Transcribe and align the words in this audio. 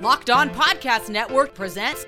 Locked 0.00 0.30
On 0.30 0.48
Podcast 0.48 1.10
Network 1.10 1.52
presents 1.52 2.06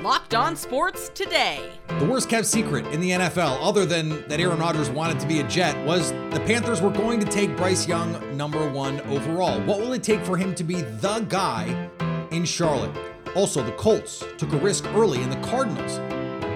Locked 0.00 0.34
On 0.34 0.56
Sports 0.56 1.10
Today. 1.10 1.72
The 1.98 2.06
worst 2.06 2.30
kept 2.30 2.46
secret 2.46 2.86
in 2.86 3.02
the 3.02 3.10
NFL, 3.10 3.58
other 3.60 3.84
than 3.84 4.26
that 4.28 4.40
Aaron 4.40 4.58
Rodgers 4.58 4.88
wanted 4.88 5.20
to 5.20 5.26
be 5.26 5.40
a 5.40 5.42
Jet, 5.46 5.76
was 5.86 6.12
the 6.30 6.42
Panthers 6.46 6.80
were 6.80 6.88
going 6.88 7.20
to 7.20 7.26
take 7.26 7.54
Bryce 7.54 7.86
Young 7.86 8.34
number 8.34 8.66
one 8.70 8.98
overall. 9.02 9.60
What 9.64 9.78
will 9.78 9.92
it 9.92 10.02
take 10.02 10.24
for 10.24 10.38
him 10.38 10.54
to 10.54 10.64
be 10.64 10.80
the 10.80 11.20
guy 11.28 11.90
in 12.30 12.46
Charlotte? 12.46 12.96
Also, 13.36 13.62
the 13.62 13.72
Colts 13.72 14.24
took 14.38 14.50
a 14.54 14.56
risk 14.56 14.86
early, 14.94 15.22
and 15.22 15.30
the 15.30 15.46
Cardinals 15.46 15.98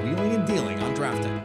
wheeling 0.02 0.36
and 0.36 0.46
dealing 0.46 0.82
on 0.82 0.94
draft 0.94 1.22
day. 1.22 1.42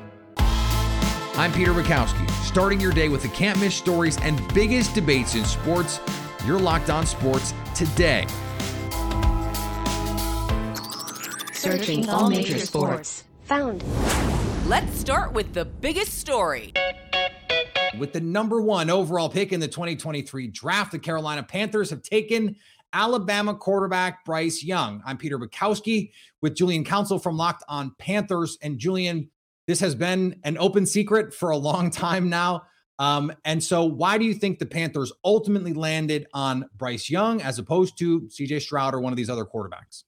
I'm 1.35 1.51
Peter 1.51 1.73
Bukowski, 1.73 2.29
starting 2.45 2.79
your 2.79 2.93
day 2.93 3.09
with 3.09 3.23
the 3.23 3.29
can't 3.29 3.59
miss 3.59 3.75
stories 3.75 4.17
and 4.21 4.41
biggest 4.53 4.95
debates 4.95 5.35
in 5.35 5.43
sports. 5.43 5.99
You're 6.45 6.61
locked 6.61 6.89
on 6.89 7.05
sports 7.05 7.53
today. 7.75 8.25
Searching 11.63 12.09
all 12.09 12.29
major 12.29 12.59
sports. 12.59 13.23
Found. 13.45 13.81
Let's 14.67 14.99
start 14.99 15.31
with 15.31 15.53
the 15.53 15.63
biggest 15.63 16.15
story. 16.19 16.73
With 17.97 18.11
the 18.11 18.19
number 18.19 18.61
one 18.61 18.89
overall 18.89 19.29
pick 19.29 19.53
in 19.53 19.61
the 19.61 19.69
2023 19.69 20.47
draft, 20.47 20.91
the 20.91 20.99
Carolina 20.99 21.41
Panthers 21.41 21.89
have 21.91 22.01
taken 22.01 22.57
Alabama 22.91 23.55
quarterback 23.55 24.25
Bryce 24.25 24.61
Young. 24.61 25.01
I'm 25.05 25.15
Peter 25.15 25.39
Bukowski 25.39 26.11
with 26.41 26.53
Julian 26.53 26.83
Council 26.83 27.17
from 27.17 27.37
Locked 27.37 27.63
on 27.69 27.95
Panthers. 27.97 28.57
And 28.61 28.77
Julian, 28.77 29.29
this 29.65 29.79
has 29.79 29.95
been 29.95 30.41
an 30.43 30.57
open 30.57 30.85
secret 30.85 31.33
for 31.33 31.51
a 31.51 31.57
long 31.57 31.91
time 31.91 32.29
now. 32.29 32.63
Um, 32.99 33.31
and 33.45 33.63
so, 33.63 33.85
why 33.85 34.17
do 34.17 34.25
you 34.25 34.33
think 34.33 34.59
the 34.59 34.65
Panthers 34.65 35.13
ultimately 35.23 35.71
landed 35.71 36.27
on 36.33 36.65
Bryce 36.75 37.09
Young 37.09 37.41
as 37.41 37.57
opposed 37.57 37.97
to 37.99 38.23
CJ 38.23 38.63
Stroud 38.63 38.93
or 38.93 38.99
one 38.99 39.13
of 39.13 39.17
these 39.17 39.29
other 39.29 39.45
quarterbacks? 39.45 40.03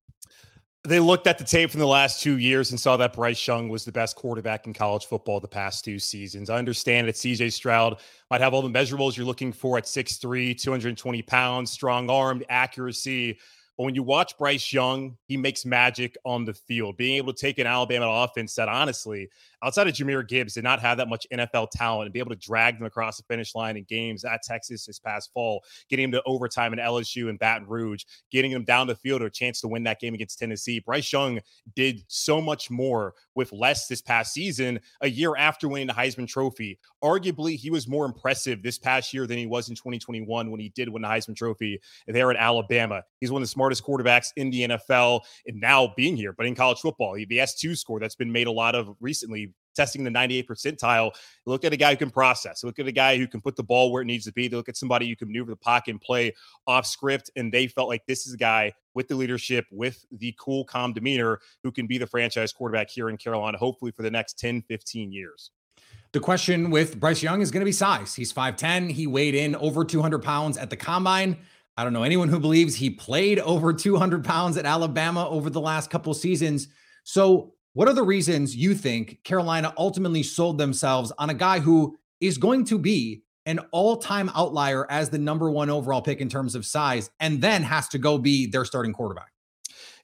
They 0.86 1.00
looked 1.00 1.28
at 1.28 1.38
the 1.38 1.44
tape 1.44 1.72
from 1.72 1.80
the 1.80 1.88
last 1.88 2.22
two 2.22 2.38
years 2.38 2.72
and 2.72 2.80
saw 2.80 2.96
that 2.98 3.14
Bryce 3.14 3.46
Young 3.46 3.70
was 3.70 3.86
the 3.86 3.92
best 3.92 4.16
quarterback 4.16 4.68
in 4.68 4.74
college 4.74 5.06
football 5.06 5.40
the 5.40 5.48
past 5.48 5.84
two 5.84 6.00
seasons. 6.00 6.50
I 6.50 6.58
understand 6.58 7.08
that 7.08 7.16
CJ 7.16 7.52
Stroud 7.52 8.00
might 8.30 8.42
have 8.42 8.54
all 8.54 8.62
the 8.62 8.70
measurables 8.70 9.18
you're 9.18 9.26
looking 9.26 9.52
for 9.52 9.78
at 9.78 9.86
6'3, 9.86 10.60
220 10.60 11.22
pounds, 11.24 11.72
strong 11.72 12.10
armed, 12.10 12.46
accuracy. 12.50 13.40
But 13.78 13.84
when 13.84 13.96
you 13.96 14.04
watch 14.04 14.38
Bryce 14.38 14.72
Young, 14.72 15.18
he 15.28 15.38
makes 15.38 15.66
magic 15.66 16.18
on 16.26 16.46
the 16.46 16.54
field. 16.54 16.98
Being 16.98 17.18
able 17.18 17.34
to 17.34 17.40
take 17.40 17.60
an 17.60 17.68
Alabama 17.68 18.08
offense 18.08 18.56
that 18.56 18.70
honestly 18.70 19.30
outside 19.66 19.88
of 19.88 19.96
Jahmyr 19.96 20.28
Gibbs, 20.28 20.54
did 20.54 20.64
not 20.64 20.80
have 20.80 20.98
that 20.98 21.10
much 21.10 21.26
NFL 21.34 21.72
talent 21.72 22.06
and 22.06 22.14
be 22.14 22.20
able 22.20 22.30
to 22.30 22.36
drag 22.36 22.78
them 22.78 22.86
across 22.86 23.18
the 23.18 23.24
finish 23.24 23.56
line 23.56 23.76
in 23.76 23.84
games 23.86 24.24
at 24.24 24.44
Texas 24.44 24.86
this 24.86 25.00
past 25.00 25.32
fall, 25.34 25.64
getting 25.90 26.12
them 26.12 26.20
to 26.20 26.24
overtime 26.28 26.72
in 26.72 26.80
LSU 26.80 27.30
and 27.30 27.40
Baton 27.40 27.68
Rouge, 27.68 28.04
getting 28.32 28.52
them 28.52 28.64
down 28.64 28.86
the 28.86 28.96
field 28.96 29.24
or 29.24 29.26
a 29.26 29.32
chance 29.32 29.60
to 29.62 29.68
win 29.68 29.84
that 29.84 30.00
game 30.00 30.14
against 30.14 30.38
Tennessee. 30.38 30.80
Bryce 30.80 31.12
Young 31.12 31.40
did 31.76 32.04
so 32.08 32.40
much 32.40 32.70
more 32.70 33.16
with 33.34 33.52
less 33.52 33.88
this 33.88 34.02
past 34.02 34.34
season, 34.34 34.80
a 35.02 35.10
year 35.10 35.36
after 35.36 35.68
winning 35.68 35.88
the 35.88 35.94
Heisman 35.94 36.28
Trophy. 36.28 36.78
Arguably, 37.04 37.58
he 37.58 37.72
was 37.72 37.88
more 37.88 38.06
impressive 38.06 38.62
this 38.62 38.78
past 38.78 39.14
year 39.16 39.26
than 39.26 39.40
he 39.40 39.48
was 39.48 39.70
in 39.70 39.76
2021 39.76 40.52
when 40.52 40.60
he 40.60 40.70
did 40.70 40.90
win 40.90 41.02
the 41.02 41.08
Heisman 41.08 41.36
Trophy 41.36 41.82
there 42.08 42.30
at 42.30 42.38
Alabama. 42.38 43.04
He's 43.20 43.32
one 43.32 43.42
of 43.42 43.48
the 43.48 43.52
smartest 43.52 43.65
quarterbacks 43.70 44.30
in 44.36 44.50
the 44.50 44.68
NFL 44.68 45.22
and 45.48 45.60
now 45.60 45.94
being 45.96 46.16
here, 46.16 46.34
but 46.34 46.46
in 46.46 46.56
college 46.56 46.80
football, 46.80 47.16
the 47.16 47.26
S2 47.26 47.78
score 47.78 48.00
that's 48.00 48.16
been 48.16 48.32
made 48.32 48.48
a 48.48 48.52
lot 48.52 48.76
of 48.76 48.96
recently 49.00 49.54
testing 49.76 50.04
the 50.04 50.10
98 50.10 50.48
percentile. 50.48 51.12
Look 51.46 51.64
at 51.66 51.74
a 51.74 51.78
guy 51.78 51.92
who 51.92 51.98
can 51.98 52.10
process. 52.10 52.64
Look 52.64 52.80
at 52.80 52.88
a 52.88 52.92
guy 52.92 53.18
who 53.18 53.28
can 53.28 53.42
put 53.42 53.56
the 53.56 53.64
ball 53.64 53.92
where 53.92 54.02
it 54.02 54.06
needs 54.06 54.26
to 54.26 54.34
be. 54.34 54.48
They 54.48 54.56
look 54.56 54.70
at 54.70 54.78
somebody 54.78 55.08
who 55.08 55.16
can 55.16 55.28
maneuver 55.28 55.52
the 55.52 55.58
pocket 55.58 55.92
and 55.92 56.02
play 56.02 56.34
off 56.66 56.86
script. 56.86 57.30
And 57.36 57.52
they 57.52 57.68
felt 57.68 57.90
like 57.90 58.06
this 58.08 58.26
is 58.26 58.34
a 58.34 58.38
guy 58.38 58.74
with 58.94 59.08
the 59.08 59.16
leadership, 59.16 59.66
with 59.72 60.04
the 60.12 60.34
cool, 60.40 60.64
calm 60.64 60.94
demeanor 60.94 61.40
who 61.64 61.72
can 61.72 61.86
be 61.86 61.98
the 61.98 62.08
franchise 62.08 62.54
quarterback 62.54 62.90
here 62.90 63.10
in 63.10 63.18
Carolina, 63.18 63.58
hopefully 63.58 63.92
for 63.92 64.02
the 64.02 64.12
next 64.12 64.40
10, 64.40 64.64
15 64.64 65.12
years. 65.12 65.52
The 66.14 66.22
question 66.22 66.72
with 66.72 66.98
Bryce 66.98 67.22
Young 67.22 67.42
is 67.42 67.52
going 67.52 67.60
to 67.60 67.66
be 67.66 67.74
size. 67.74 68.16
He's 68.16 68.32
5'10. 68.32 68.90
He 68.90 69.06
weighed 69.06 69.36
in 69.36 69.54
over 69.58 69.84
200 69.84 70.24
pounds 70.24 70.58
at 70.58 70.70
the 70.70 70.78
combine. 70.78 71.38
I 71.78 71.84
don't 71.84 71.94
know 71.94 72.04
anyone 72.04 72.30
who 72.30 72.40
believes 72.40 72.76
he 72.76 72.90
played 72.90 73.40
over 73.40 73.74
200 73.74 74.24
pounds 74.24 74.58
at 74.58 74.66
Alabama 74.66 75.28
over 75.28 75.50
the 75.50 75.60
last 75.60 75.90
couple 75.90 76.14
seasons. 76.14 76.70
So 77.04 77.54
what 77.74 77.90
are 77.90 77.94
the 77.94 78.04
reasons 78.04 78.56
you 78.56 78.74
think 78.74 79.22
Carolina 79.24 79.74
ultimately 79.78 80.24
sold 80.24 80.58
themselves 80.58 81.12
on 81.18 81.30
a 81.30 81.34
guy 81.34 81.60
who 81.60 81.98
is 82.22 82.38
going 82.38 82.64
to 82.66 82.78
be 82.78 83.24
an 83.46 83.60
all 83.72 83.98
time 83.98 84.32
outlier 84.34 84.90
as 84.90 85.10
the 85.10 85.18
number 85.18 85.52
one 85.52 85.70
overall 85.70 86.02
pick 86.02 86.22
in 86.22 86.30
terms 86.30 86.56
of 86.56 86.66
size 86.66 87.10
and 87.20 87.42
then 87.42 87.62
has 87.64 87.90
to 87.90 87.98
go 87.98 88.18
be 88.18 88.48
their 88.48 88.64
starting 88.64 88.94
quarterback? 88.94 89.32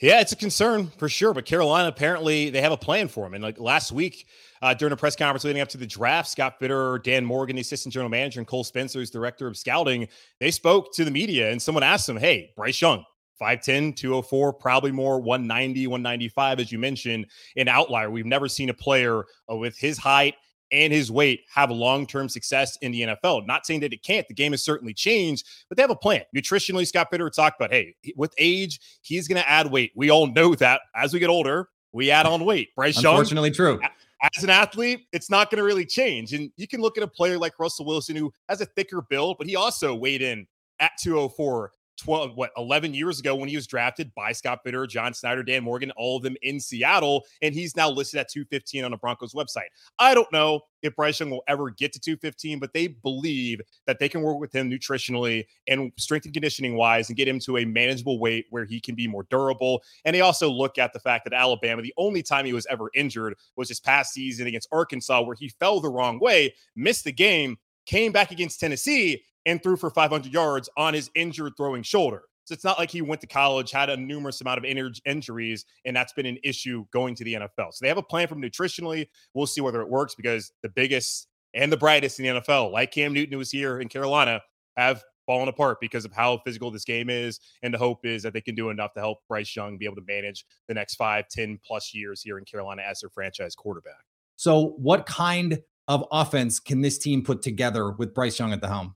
Yeah, 0.02 0.20
it's 0.20 0.32
a 0.32 0.36
concern 0.36 0.88
for 0.98 1.08
sure. 1.08 1.34
But 1.34 1.46
Carolina 1.46 1.88
apparently 1.88 2.50
they 2.50 2.62
have 2.62 2.72
a 2.72 2.78
plan 2.78 3.08
for 3.08 3.26
him. 3.26 3.34
And 3.34 3.44
like 3.44 3.59
last 3.59 3.92
week, 3.92 4.28
uh, 4.61 4.73
during 4.73 4.94
a 4.94 4.97
press 4.97 5.16
conference 5.16 5.44
leading 5.44 5.61
up 5.61 5.69
to 5.69 5.77
the 5.77 5.88
draft, 5.88 6.29
Scott 6.29 6.59
Fitterer, 6.59 7.01
Dan 7.03 7.25
Morgan, 7.25 7.55
the 7.55 7.61
assistant 7.61 7.94
general 7.94 8.09
manager, 8.09 8.39
and 8.39 8.47
Cole 8.47 8.63
Spencer, 8.63 8.99
who's 8.99 9.09
director 9.09 9.47
of 9.47 9.57
scouting, 9.57 10.07
they 10.39 10.51
spoke 10.51 10.94
to 10.94 11.05
the 11.05 11.11
media 11.11 11.51
and 11.51 11.61
someone 11.61 11.83
asked 11.83 12.07
them, 12.07 12.17
Hey, 12.17 12.51
Bryce 12.55 12.81
Young, 12.81 13.03
5'10, 13.41 13.95
204, 13.95 14.53
probably 14.53 14.91
more 14.91 15.19
190, 15.19 15.88
195, 15.88 16.59
as 16.59 16.72
you 16.72 16.77
mentioned, 16.77 17.25
an 17.57 17.67
outlier. 17.67 18.11
We've 18.11 18.25
never 18.25 18.47
seen 18.47 18.69
a 18.69 18.73
player 18.73 19.25
uh, 19.51 19.55
with 19.55 19.77
his 19.77 19.97
height 19.97 20.35
and 20.72 20.93
his 20.93 21.11
weight 21.11 21.41
have 21.53 21.69
long 21.69 22.05
term 22.05 22.29
success 22.29 22.78
in 22.78 22.91
the 22.91 23.01
NFL. 23.01 23.45
Not 23.45 23.66
saying 23.66 23.81
that 23.81 23.93
it 23.93 24.03
can't. 24.03 24.28
The 24.28 24.33
game 24.33 24.53
has 24.53 24.63
certainly 24.63 24.93
changed, 24.93 25.45
but 25.67 25.75
they 25.75 25.83
have 25.83 25.89
a 25.89 25.95
plan. 25.95 26.22
Nutritionally, 26.35 26.88
Scott 26.88 27.11
Fitterer 27.11 27.33
talked 27.33 27.59
about 27.59 27.72
hey, 27.72 27.95
with 28.16 28.33
age, 28.38 28.79
he's 29.01 29.28
going 29.28 29.41
to 29.41 29.49
add 29.49 29.69
weight. 29.69 29.91
We 29.95 30.11
all 30.11 30.28
know 30.28 30.55
that 30.55 30.81
as 30.95 31.13
we 31.13 31.19
get 31.19 31.29
older, 31.29 31.67
we 31.91 32.11
add 32.11 32.25
on 32.25 32.45
weight. 32.45 32.73
Bryce 32.75 33.01
Young, 33.01 33.16
Unfortunately, 33.16 33.51
true. 33.51 33.81
As 34.24 34.44
an 34.44 34.50
athlete, 34.50 35.08
it's 35.12 35.30
not 35.30 35.50
going 35.50 35.58
to 35.58 35.64
really 35.64 35.86
change. 35.86 36.34
And 36.34 36.52
you 36.56 36.68
can 36.68 36.80
look 36.80 36.98
at 36.98 37.04
a 37.04 37.08
player 37.08 37.38
like 37.38 37.59
Russell 37.59 37.86
Wilson, 37.86 38.16
who 38.16 38.32
has 38.50 38.62
a 38.62 38.66
thicker 38.66 39.02
build, 39.02 39.38
but 39.38 39.48
he 39.48 39.56
also 39.56 39.96
weighed 39.96 40.22
in 40.22 40.46
at 40.80 40.92
204 41.00 41.72
12, 42.01 42.35
what, 42.35 42.51
11 42.57 42.94
years 42.94 43.19
ago 43.19 43.35
when 43.35 43.47
he 43.47 43.56
was 43.56 43.67
drafted 43.67 44.13
by 44.16 44.31
Scott 44.31 44.59
Fitterer, 44.66 44.89
John 44.89 45.13
Schneider, 45.13 45.44
Dan 45.44 45.63
Morgan, 45.63 45.91
all 45.91 46.17
of 46.17 46.23
them 46.23 46.35
in 46.41 46.59
Seattle. 46.59 47.23
And 47.41 47.53
he's 47.53 47.75
now 47.75 47.89
listed 47.89 48.19
at 48.19 48.29
215 48.29 48.84
on 48.84 48.91
the 48.91 48.97
Broncos 48.97 49.34
website. 49.34 49.67
I 50.00 50.13
don't 50.13 50.31
know 50.31 50.61
if 50.81 50.95
Bryce 50.95 51.19
Young 51.19 51.29
will 51.29 51.44
ever 51.47 51.69
get 51.69 51.94
to 51.94 52.00
215, 52.00 52.59
but 52.59 52.73
they 52.73 52.88
believe 52.88 53.61
that 53.85 54.00
they 54.00 54.09
can 54.09 54.22
work 54.22 54.40
with 54.40 54.53
him 54.53 54.69
nutritionally 54.69 55.45
and 55.67 55.91
strength 55.97 56.25
and 56.25 56.34
conditioning 56.34 56.75
wise 56.75 57.09
and 57.09 57.17
get 57.17 57.28
him 57.28 57.40
to 57.41 57.57
a 57.57 57.66
manageable 57.66 58.19
weight 58.19 58.47
where 58.50 58.66
he 58.66 58.79
can 58.79 58.95
be 58.95 59.07
more 59.07 59.28
durable. 59.29 59.84
And 60.06 60.16
they 60.16 60.22
also 60.22 60.50
look 60.50 60.79
at 60.79 60.94
the 60.94 61.00
fact 61.00 61.25
that 61.25 61.34
Alabama, 61.34 61.84
the 61.84 61.94
only 61.97 62.23
time 62.23 62.45
he 62.45 62.53
was 62.53 62.66
ever 62.67 62.90
injured 62.95 63.35
was 63.56 63.69
his 63.69 63.79
past 63.79 64.13
season 64.13 64.47
against 64.47 64.69
Arkansas, 64.72 65.22
where 65.22 65.35
he 65.35 65.50
fell 65.50 65.79
the 65.79 65.90
wrong 65.90 66.19
way, 66.19 66.56
missed 66.75 67.03
the 67.03 67.11
game, 67.11 67.57
came 67.85 68.11
back 68.11 68.31
against 68.31 68.59
Tennessee 68.59 69.23
and 69.46 69.62
threw 69.62 69.75
for 69.75 69.90
500 69.90 70.31
yards 70.31 70.69
on 70.78 70.94
his 70.94 71.09
injured 71.16 71.53
throwing 71.57 71.84
shoulder. 71.84 72.24
So 72.46 72.53
it's 72.53 72.63
not 72.63 72.79
like 72.79 72.90
he 72.90 73.02
went 73.02 73.22
to 73.22 73.28
college, 73.28 73.72
had 73.72 73.90
a 73.90 73.97
numerous 73.97 74.41
amount 74.41 74.57
of 74.57 74.66
in- 74.66 74.94
injuries, 75.06 75.66
and 75.85 75.96
that's 75.96 76.13
been 76.13 76.25
an 76.25 76.38
issue 76.44 76.85
going 76.91 77.16
to 77.16 77.24
the 77.24 77.35
NFL. 77.35 77.74
So 77.74 77.78
they 77.81 77.88
have 77.88 77.97
a 77.97 78.03
plan 78.03 78.28
from 78.28 78.41
nutritionally. 78.41 79.07
We'll 79.34 79.47
see 79.47 79.62
whether 79.62 79.81
it 79.81 79.90
works 79.90 80.16
because 80.16 80.52
the 80.63 80.69
biggest 80.69 81.28
and 81.53 81.72
the 81.72 81.78
brightest 81.78 82.19
in 82.19 82.25
the 82.25 82.41
NFL, 82.41 82.72
like 82.72 82.91
Cam 82.91 83.13
Newton, 83.13 83.34
who 83.34 83.38
was 83.38 83.52
here 83.52 83.79
in 83.79 83.90
Carolina, 83.90 84.41
have 84.75 85.03
fallen 85.25 85.47
apart 85.47 85.78
because 85.79 86.03
of 86.06 86.12
how 86.12 86.40
physical 86.40 86.72
this 86.72 86.84
game 86.84 87.09
is. 87.09 87.40
And 87.62 87.73
the 87.73 87.78
hope 87.78 88.06
is 88.06 88.23
that 88.23 88.34
they 88.34 88.41
can 88.41 88.56
do 88.56 88.69
enough 88.69 88.94
to 88.94 89.00
help 89.00 89.19
Bryce 89.28 89.56
Young 89.56 89.78
be 89.78 89.85
able 89.85 89.97
to 89.97 90.03
manage 90.08 90.46
the 90.68 90.73
next 90.73 90.96
five, 90.96 91.28
10 91.29 91.59
plus 91.66 91.94
years 91.94 92.22
here 92.22 92.38
in 92.38 92.46
Carolina 92.46 92.81
as 92.81 93.02
their 93.02 93.09
franchise 93.09 93.56
quarterback. 93.56 94.03
So, 94.35 94.73
what 94.78 95.06
kind 95.06 95.62
of 95.88 96.03
offense 96.12 96.59
can 96.59 96.81
this 96.81 96.97
team 96.97 97.23
put 97.23 97.41
together 97.41 97.91
with 97.91 98.13
Bryce 98.13 98.40
Young 98.40 98.53
at 98.53 98.62
the 98.62 98.68
helm? 98.68 98.96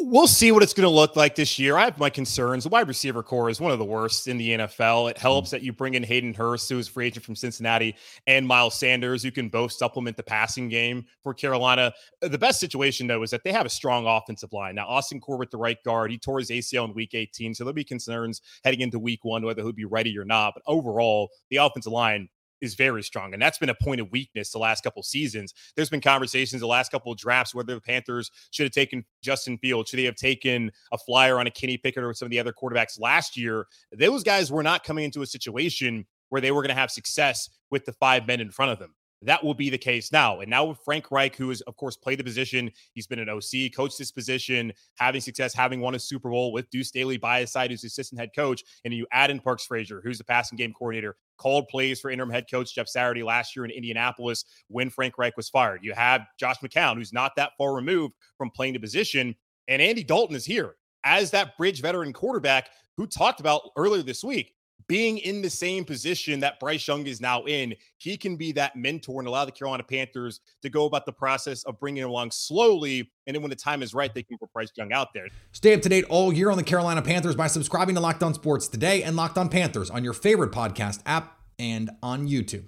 We'll 0.00 0.26
see 0.26 0.52
what 0.52 0.62
it's 0.62 0.72
going 0.72 0.88
to 0.88 0.94
look 0.94 1.16
like 1.16 1.34
this 1.34 1.58
year. 1.58 1.76
I 1.76 1.84
have 1.84 1.98
my 1.98 2.08
concerns. 2.08 2.64
The 2.64 2.70
wide 2.70 2.88
receiver 2.88 3.22
corps 3.22 3.50
is 3.50 3.60
one 3.60 3.72
of 3.72 3.78
the 3.78 3.84
worst 3.84 4.26
in 4.26 4.38
the 4.38 4.50
NFL. 4.50 5.10
It 5.10 5.18
helps 5.18 5.50
that 5.50 5.62
you 5.62 5.72
bring 5.72 5.94
in 5.94 6.02
Hayden 6.02 6.32
Hurst, 6.32 6.68
who 6.70 6.78
is 6.78 6.88
free 6.88 7.06
agent 7.06 7.26
from 7.26 7.36
Cincinnati, 7.36 7.94
and 8.26 8.46
Miles 8.46 8.74
Sanders, 8.74 9.22
who 9.22 9.30
can 9.30 9.50
both 9.50 9.70
supplement 9.70 10.16
the 10.16 10.22
passing 10.22 10.70
game 10.70 11.04
for 11.22 11.34
Carolina. 11.34 11.92
The 12.22 12.38
best 12.38 12.58
situation, 12.58 13.06
though, 13.06 13.22
is 13.22 13.30
that 13.30 13.44
they 13.44 13.52
have 13.52 13.66
a 13.66 13.70
strong 13.70 14.06
offensive 14.06 14.52
line. 14.54 14.76
Now, 14.76 14.86
Austin 14.88 15.20
Corbett, 15.20 15.50
the 15.50 15.58
right 15.58 15.78
guard, 15.84 16.10
he 16.10 16.16
tore 16.16 16.38
his 16.38 16.48
ACL 16.48 16.86
in 16.86 16.94
week 16.94 17.14
18, 17.14 17.54
so 17.54 17.62
there'll 17.62 17.74
be 17.74 17.84
concerns 17.84 18.40
heading 18.64 18.80
into 18.80 18.98
week 18.98 19.24
one 19.24 19.44
whether 19.44 19.62
he'll 19.62 19.72
be 19.72 19.84
ready 19.84 20.16
or 20.18 20.24
not. 20.24 20.54
But 20.54 20.62
overall, 20.66 21.30
the 21.50 21.58
offensive 21.58 21.92
line 21.92 22.28
is 22.62 22.74
very 22.74 23.02
strong. 23.02 23.34
And 23.34 23.42
that's 23.42 23.58
been 23.58 23.68
a 23.68 23.74
point 23.74 24.00
of 24.00 24.10
weakness 24.10 24.50
the 24.50 24.58
last 24.58 24.82
couple 24.82 25.02
seasons. 25.02 25.52
There's 25.76 25.90
been 25.90 26.00
conversations 26.00 26.60
the 26.60 26.66
last 26.66 26.90
couple 26.90 27.12
of 27.12 27.18
drafts 27.18 27.54
whether 27.54 27.74
the 27.74 27.80
Panthers 27.80 28.30
should 28.52 28.64
have 28.64 28.72
taken 28.72 29.04
Justin 29.22 29.58
Fields, 29.58 29.90
should 29.90 29.98
they 29.98 30.04
have 30.04 30.14
taken 30.14 30.70
a 30.92 30.96
flyer 30.96 31.38
on 31.38 31.46
a 31.46 31.50
Kenny 31.50 31.76
Pickett 31.76 32.04
or 32.04 32.14
some 32.14 32.26
of 32.26 32.30
the 32.30 32.38
other 32.38 32.52
quarterbacks 32.52 32.98
last 32.98 33.36
year. 33.36 33.66
Those 33.92 34.22
guys 34.22 34.50
were 34.50 34.62
not 34.62 34.84
coming 34.84 35.04
into 35.04 35.20
a 35.22 35.26
situation 35.26 36.06
where 36.30 36.40
they 36.40 36.52
were 36.52 36.62
going 36.62 36.74
to 36.74 36.80
have 36.80 36.90
success 36.90 37.50
with 37.70 37.84
the 37.84 37.92
five 37.92 38.26
men 38.26 38.40
in 38.40 38.50
front 38.50 38.72
of 38.72 38.78
them. 38.78 38.94
That 39.22 39.42
will 39.42 39.54
be 39.54 39.70
the 39.70 39.78
case 39.78 40.12
now. 40.12 40.40
And 40.40 40.50
now 40.50 40.64
with 40.64 40.78
Frank 40.84 41.10
Reich, 41.10 41.36
who 41.36 41.48
has, 41.50 41.60
of 41.62 41.76
course, 41.76 41.96
played 41.96 42.18
the 42.18 42.24
position, 42.24 42.70
he's 42.94 43.06
been 43.06 43.18
an 43.18 43.28
OC, 43.28 43.72
coached 43.74 43.98
this 43.98 44.10
position, 44.10 44.72
having 44.96 45.20
success, 45.20 45.54
having 45.54 45.80
won 45.80 45.94
a 45.94 45.98
Super 45.98 46.30
Bowl 46.30 46.52
with 46.52 46.68
Deuce 46.70 46.88
Staley 46.88 47.16
by 47.16 47.40
his 47.40 47.52
side, 47.52 47.70
who's 47.70 47.84
assistant 47.84 48.20
head 48.20 48.30
coach. 48.34 48.62
And 48.84 48.92
you 48.92 49.06
add 49.12 49.30
in 49.30 49.40
Parks 49.40 49.64
Frazier, 49.64 50.00
who's 50.02 50.18
the 50.18 50.24
passing 50.24 50.56
game 50.56 50.72
coordinator, 50.72 51.16
called 51.38 51.68
plays 51.68 52.00
for 52.00 52.10
interim 52.10 52.30
head 52.30 52.46
coach 52.50 52.74
Jeff 52.74 52.88
Saturday 52.88 53.22
last 53.22 53.56
year 53.56 53.64
in 53.64 53.70
Indianapolis 53.70 54.44
when 54.68 54.90
Frank 54.90 55.18
Reich 55.18 55.36
was 55.36 55.48
fired. 55.48 55.80
You 55.82 55.92
have 55.92 56.26
Josh 56.38 56.58
McCown, 56.58 56.96
who's 56.96 57.12
not 57.12 57.32
that 57.36 57.52
far 57.58 57.74
removed 57.74 58.14
from 58.38 58.50
playing 58.50 58.74
the 58.74 58.78
position. 58.78 59.34
And 59.68 59.80
Andy 59.80 60.04
Dalton 60.04 60.36
is 60.36 60.44
here 60.44 60.76
as 61.04 61.30
that 61.30 61.56
bridge 61.56 61.80
veteran 61.80 62.12
quarterback 62.12 62.70
who 62.96 63.06
talked 63.06 63.40
about 63.40 63.62
earlier 63.76 64.02
this 64.02 64.22
week 64.22 64.54
being 64.88 65.18
in 65.18 65.42
the 65.42 65.50
same 65.50 65.84
position 65.84 66.40
that 66.40 66.58
Bryce 66.60 66.86
Young 66.86 67.06
is 67.06 67.20
now 67.20 67.44
in, 67.44 67.74
he 67.98 68.16
can 68.16 68.36
be 68.36 68.52
that 68.52 68.76
mentor 68.76 69.20
and 69.20 69.28
allow 69.28 69.44
the 69.44 69.52
Carolina 69.52 69.82
Panthers 69.82 70.40
to 70.62 70.70
go 70.70 70.86
about 70.86 71.06
the 71.06 71.12
process 71.12 71.62
of 71.64 71.78
bringing 71.78 72.04
along 72.04 72.30
slowly. 72.30 73.10
And 73.26 73.34
then 73.34 73.42
when 73.42 73.50
the 73.50 73.56
time 73.56 73.82
is 73.82 73.94
right, 73.94 74.12
they 74.14 74.22
can 74.22 74.38
put 74.38 74.52
Bryce 74.52 74.72
Young 74.76 74.92
out 74.92 75.08
there. 75.14 75.26
Stay 75.52 75.74
up 75.74 75.82
to 75.82 75.88
date 75.88 76.04
all 76.08 76.32
year 76.32 76.50
on 76.50 76.56
the 76.56 76.62
Carolina 76.62 77.02
Panthers 77.02 77.34
by 77.34 77.46
subscribing 77.46 77.94
to 77.94 78.00
Locked 78.00 78.22
On 78.22 78.34
Sports 78.34 78.68
today 78.68 79.02
and 79.02 79.16
Locked 79.16 79.38
On 79.38 79.48
Panthers 79.48 79.90
on 79.90 80.04
your 80.04 80.14
favorite 80.14 80.52
podcast 80.52 81.00
app 81.06 81.38
and 81.58 81.90
on 82.02 82.28
YouTube. 82.28 82.64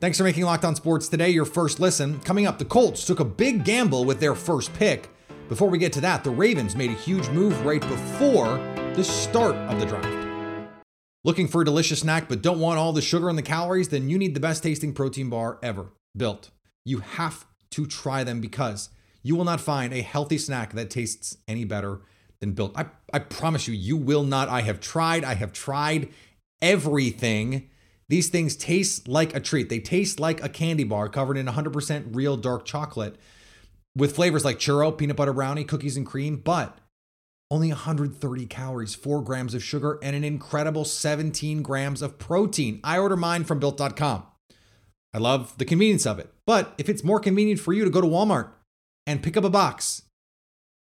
Thanks 0.00 0.18
for 0.18 0.24
making 0.24 0.44
Locked 0.44 0.64
On 0.64 0.74
Sports 0.74 1.08
today 1.08 1.30
your 1.30 1.44
first 1.44 1.78
listen. 1.78 2.18
Coming 2.20 2.46
up, 2.46 2.58
the 2.58 2.64
Colts 2.64 3.04
took 3.04 3.20
a 3.20 3.24
big 3.24 3.64
gamble 3.64 4.04
with 4.04 4.18
their 4.18 4.34
first 4.34 4.72
pick. 4.74 5.08
Before 5.48 5.68
we 5.68 5.78
get 5.78 5.92
to 5.92 6.00
that, 6.00 6.24
the 6.24 6.30
Ravens 6.30 6.74
made 6.74 6.90
a 6.90 6.94
huge 6.94 7.28
move 7.28 7.64
right 7.64 7.80
before 7.80 8.56
the 8.94 9.04
start 9.04 9.54
of 9.54 9.78
the 9.78 9.86
draft. 9.86 10.21
Looking 11.24 11.46
for 11.46 11.62
a 11.62 11.64
delicious 11.64 12.00
snack 12.00 12.28
but 12.28 12.42
don't 12.42 12.58
want 12.58 12.78
all 12.78 12.92
the 12.92 13.00
sugar 13.00 13.28
and 13.28 13.38
the 13.38 13.42
calories? 13.42 13.88
Then 13.88 14.08
you 14.08 14.18
need 14.18 14.34
the 14.34 14.40
best 14.40 14.62
tasting 14.62 14.92
protein 14.92 15.30
bar 15.30 15.58
ever 15.62 15.92
built. 16.16 16.50
You 16.84 16.98
have 16.98 17.46
to 17.70 17.86
try 17.86 18.24
them 18.24 18.40
because 18.40 18.88
you 19.22 19.36
will 19.36 19.44
not 19.44 19.60
find 19.60 19.92
a 19.92 20.02
healthy 20.02 20.36
snack 20.36 20.72
that 20.72 20.90
tastes 20.90 21.36
any 21.46 21.64
better 21.64 22.00
than 22.40 22.52
built. 22.52 22.76
I, 22.76 22.86
I 23.12 23.20
promise 23.20 23.68
you, 23.68 23.74
you 23.74 23.96
will 23.96 24.24
not. 24.24 24.48
I 24.48 24.62
have 24.62 24.80
tried, 24.80 25.22
I 25.22 25.34
have 25.34 25.52
tried 25.52 26.08
everything. 26.60 27.70
These 28.08 28.28
things 28.28 28.56
taste 28.56 29.06
like 29.06 29.34
a 29.34 29.40
treat. 29.40 29.68
They 29.68 29.78
taste 29.78 30.18
like 30.18 30.42
a 30.42 30.48
candy 30.48 30.84
bar 30.84 31.08
covered 31.08 31.36
in 31.36 31.46
100% 31.46 32.16
real 32.16 32.36
dark 32.36 32.64
chocolate 32.64 33.16
with 33.96 34.16
flavors 34.16 34.44
like 34.44 34.58
churro, 34.58 34.96
peanut 34.96 35.16
butter 35.16 35.32
brownie, 35.32 35.64
cookies 35.64 35.96
and 35.96 36.04
cream, 36.04 36.36
but 36.36 36.76
only 37.52 37.68
130 37.68 38.46
calories, 38.46 38.94
4 38.94 39.20
grams 39.20 39.52
of 39.54 39.62
sugar, 39.62 39.98
and 40.02 40.16
an 40.16 40.24
incredible 40.24 40.86
17 40.86 41.60
grams 41.60 42.00
of 42.00 42.18
protein. 42.18 42.80
I 42.82 42.98
order 42.98 43.16
mine 43.16 43.44
from 43.44 43.58
built.com. 43.58 44.22
I 45.12 45.18
love 45.18 45.58
the 45.58 45.66
convenience 45.66 46.06
of 46.06 46.18
it. 46.18 46.32
But 46.46 46.72
if 46.78 46.88
it's 46.88 47.04
more 47.04 47.20
convenient 47.20 47.60
for 47.60 47.74
you 47.74 47.84
to 47.84 47.90
go 47.90 48.00
to 48.00 48.06
Walmart 48.06 48.52
and 49.06 49.22
pick 49.22 49.36
up 49.36 49.44
a 49.44 49.50
box, 49.50 50.02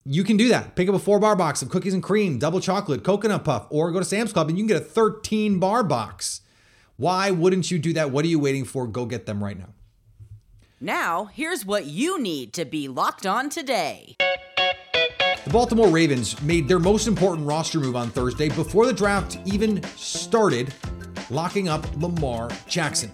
you 0.06 0.24
can 0.24 0.38
do 0.38 0.48
that. 0.48 0.76
Pick 0.76 0.90
up 0.90 0.96
a 0.96 1.00
four 1.00 1.20
bar 1.20 1.36
box 1.36 1.62
of 1.62 1.70
cookies 1.70 1.94
and 1.94 2.02
cream, 2.02 2.40
double 2.40 2.60
chocolate, 2.60 3.04
coconut 3.04 3.44
puff, 3.44 3.68
or 3.70 3.92
go 3.92 4.00
to 4.00 4.06
Sam's 4.06 4.34
Club 4.34 4.50
and 4.50 4.58
you 4.58 4.64
can 4.64 4.76
get 4.76 4.82
a 4.82 4.86
13 4.86 5.60
bar 5.60 5.84
box. 5.84 6.42
Why 6.98 7.30
wouldn't 7.30 7.70
you 7.70 7.78
do 7.78 7.94
that? 7.94 8.10
What 8.10 8.26
are 8.26 8.30
you 8.30 8.40
waiting 8.40 8.66
for? 8.66 8.88
Go 8.88 9.06
get 9.06 9.28
them 9.28 9.44
right 9.44 9.58
now. 9.58 9.70
Now, 10.82 11.26
here's 11.26 11.64
what 11.64 11.86
you 11.86 12.20
need 12.20 12.54
to 12.54 12.66
be 12.66 12.88
locked 12.88 13.28
on 13.28 13.50
today. 13.50 14.16
The 15.46 15.52
Baltimore 15.52 15.90
Ravens 15.90 16.42
made 16.42 16.68
their 16.68 16.80
most 16.80 17.06
important 17.06 17.46
roster 17.46 17.80
move 17.80 17.96
on 17.96 18.10
Thursday 18.10 18.50
before 18.50 18.88
the 18.88 18.94
draft 18.94 19.38
even 19.46 19.84
started, 19.96 20.74
locking 21.30 21.70
up 21.70 21.86
Lamar 22.02 22.50
Jackson. 22.68 23.12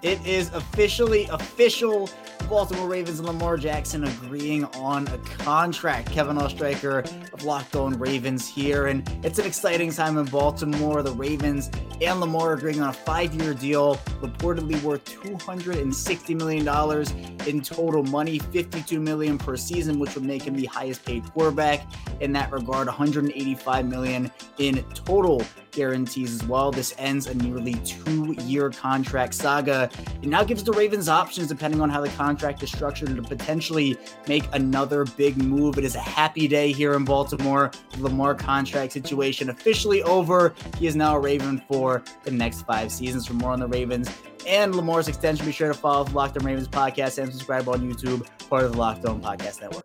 It 0.00 0.26
is 0.26 0.48
officially 0.54 1.26
official. 1.26 2.08
Baltimore 2.48 2.88
Ravens 2.88 3.18
and 3.18 3.28
Lamar 3.28 3.58
Jackson 3.58 4.04
agreeing 4.04 4.64
on 4.76 5.06
a 5.08 5.18
contract. 5.18 6.10
Kevin 6.10 6.38
Oestreicher 6.38 7.04
of 7.34 7.44
Locked 7.44 7.76
On 7.76 7.98
Ravens 7.98 8.48
here, 8.48 8.86
and 8.86 9.06
it's 9.22 9.38
an 9.38 9.44
exciting 9.44 9.92
time 9.92 10.16
in 10.16 10.24
Baltimore. 10.24 11.02
The 11.02 11.12
Ravens 11.12 11.70
and 12.00 12.20
Lamar 12.20 12.52
agreeing 12.54 12.80
on 12.80 12.90
a 12.90 12.92
five-year 12.92 13.54
deal, 13.54 13.96
reportedly 14.20 14.80
worth 14.82 15.04
$260 15.04 16.36
million 16.36 17.48
in 17.48 17.60
total 17.60 18.02
money, 18.04 18.38
52 18.38 19.00
million 19.00 19.38
per 19.38 19.56
season, 19.56 19.98
which 19.98 20.14
would 20.14 20.24
make 20.24 20.42
him 20.42 20.54
the 20.54 20.66
highest-paid 20.66 21.24
quarterback 21.32 21.86
in 22.20 22.32
that 22.32 22.52
regard. 22.52 22.86
185 22.86 23.86
million 23.86 24.30
in 24.58 24.84
total 24.94 25.42
guarantees 25.72 26.34
as 26.34 26.44
well. 26.48 26.70
This 26.70 26.94
ends 26.98 27.26
a 27.26 27.34
nearly 27.34 27.74
two-year 27.84 28.70
contract 28.70 29.34
saga. 29.34 29.90
It 30.22 30.28
now 30.28 30.42
gives 30.42 30.64
the 30.64 30.72
Ravens 30.72 31.08
options 31.08 31.48
depending 31.48 31.80
on 31.80 31.90
how 31.90 32.00
the 32.00 32.08
contract 32.10 32.62
is 32.62 32.70
structured 32.72 33.14
to 33.14 33.22
potentially 33.22 33.96
make 34.26 34.44
another 34.52 35.04
big 35.04 35.36
move. 35.36 35.78
It 35.78 35.84
is 35.84 35.94
a 35.94 36.00
happy 36.00 36.48
day 36.48 36.72
here 36.72 36.94
in 36.94 37.04
Baltimore. 37.04 37.70
The 37.92 38.02
Lamar 38.02 38.34
contract 38.34 38.92
situation 38.92 39.50
officially 39.50 40.02
over. 40.02 40.54
He 40.78 40.86
is 40.86 40.96
now 40.96 41.16
a 41.16 41.20
Raven 41.20 41.62
for 41.68 41.87
the 42.24 42.30
next 42.30 42.62
five 42.62 42.92
seasons. 42.92 43.26
For 43.26 43.34
more 43.34 43.52
on 43.52 43.60
the 43.60 43.66
Ravens 43.66 44.10
and 44.46 44.74
Lamar's 44.74 45.08
extension, 45.08 45.46
be 45.46 45.52
sure 45.52 45.68
to 45.68 45.74
follow 45.74 46.04
the 46.04 46.14
Locked 46.14 46.36
On 46.38 46.44
Ravens 46.44 46.68
podcast 46.68 47.18
and 47.18 47.32
subscribe 47.32 47.68
on 47.68 47.80
YouTube, 47.80 48.26
part 48.48 48.64
of 48.64 48.72
the 48.72 48.78
Locked 48.78 49.04
On 49.06 49.20
Podcast 49.20 49.60
Network. 49.60 49.84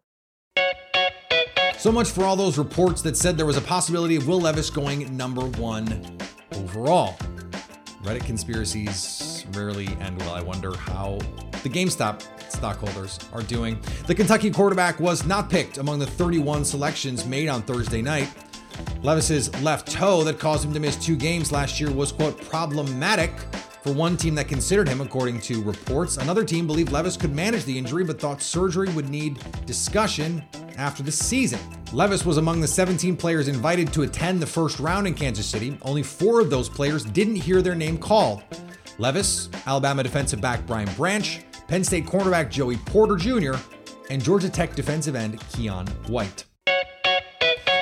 So 1.78 1.92
much 1.92 2.12
for 2.12 2.24
all 2.24 2.38
those 2.38 2.58
reports 2.58 3.02
that 3.02 3.18
said 3.18 3.36
there 3.36 3.46
was 3.46 3.58
a 3.58 3.62
possibility 3.62 4.16
of 4.16 4.28
Will 4.28 4.40
Levis 4.40 4.70
going 4.70 5.18
number 5.18 5.46
one 5.60 6.18
overall. 6.54 7.18
Reddit 8.04 8.26
conspiracies 8.26 9.46
rarely 9.54 9.88
end 10.00 10.20
well. 10.20 10.34
I 10.34 10.42
wonder 10.42 10.76
how 10.76 11.20
the 11.62 11.70
GameStop 11.70 12.22
stockholders 12.50 13.20
are 13.34 13.42
doing. 13.42 13.80
The 14.08 14.16
Kentucky 14.16 14.52
quarterback 14.52 15.00
was 15.00 15.26
not 15.26 15.50
picked 15.50 15.78
among 15.78 16.00
the 16.00 16.08
31 16.08 16.66
selections 16.66 17.26
made 17.26 17.50
on 17.50 17.62
Thursday 17.64 18.02
night. 18.02 18.30
Levis's 19.02 19.54
left 19.62 19.92
toe 19.92 20.24
that 20.24 20.40
caused 20.40 20.66
him 20.66 20.74
to 20.74 20.80
miss 20.80 20.96
two 20.96 21.16
games 21.16 21.52
last 21.52 21.80
year 21.80 21.92
was, 21.92 22.12
quote, 22.12 22.40
problematic 22.50 23.32
for 23.84 23.92
one 23.92 24.16
team 24.16 24.34
that 24.36 24.48
considered 24.48 24.88
him, 24.88 25.02
according 25.02 25.42
to 25.42 25.62
reports. 25.62 26.18
Another 26.18 26.46
team 26.46 26.66
believed 26.66 26.92
Levis 26.92 27.18
could 27.18 27.36
manage 27.36 27.66
the 27.66 27.78
injury 27.78 28.06
but 28.06 28.20
thought 28.20 28.42
surgery 28.42 28.90
would 28.94 29.10
need 29.10 29.40
discussion 29.66 30.42
after 30.78 31.04
the 31.04 31.12
season. 31.12 31.60
Levis 31.92 32.26
was 32.26 32.38
among 32.38 32.62
the 32.62 32.68
17 32.68 33.18
players 33.18 33.48
invited 33.48 33.92
to 33.92 34.04
attend 34.04 34.42
the 34.42 34.48
first 34.48 34.80
round 34.80 35.06
in 35.06 35.14
Kansas 35.14 35.46
City. 35.46 35.78
Only 35.82 36.02
four 36.02 36.40
of 36.40 36.50
those 36.50 36.70
players 36.70 37.04
didn't 37.04 37.36
hear 37.36 37.62
their 37.62 37.76
name 37.76 37.98
called. 37.98 38.42
Levis, 38.98 39.50
Alabama 39.68 40.02
defensive 40.02 40.40
back 40.40 40.66
Brian 40.66 40.90
Branch, 40.96 41.42
Penn 41.68 41.84
State 41.84 42.06
cornerback 42.06 42.50
Joey 42.50 42.78
Porter 42.78 43.18
Jr., 43.18 43.56
and 44.10 44.24
Georgia 44.24 44.50
Tech 44.50 44.76
defensive 44.76 45.16
end 45.16 45.40
Keon 45.50 45.88
White. 46.08 46.46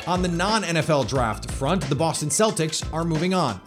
On 0.08 0.24
the 0.24 0.28
non 0.28 0.64
NFL 0.64 1.08
draft 1.08 1.52
front, 1.52 1.84
the 1.84 1.96
Boston 1.96 2.30
Celtics 2.30 2.92
are 2.92 3.04
moving 3.04 3.36
on. 3.36 3.62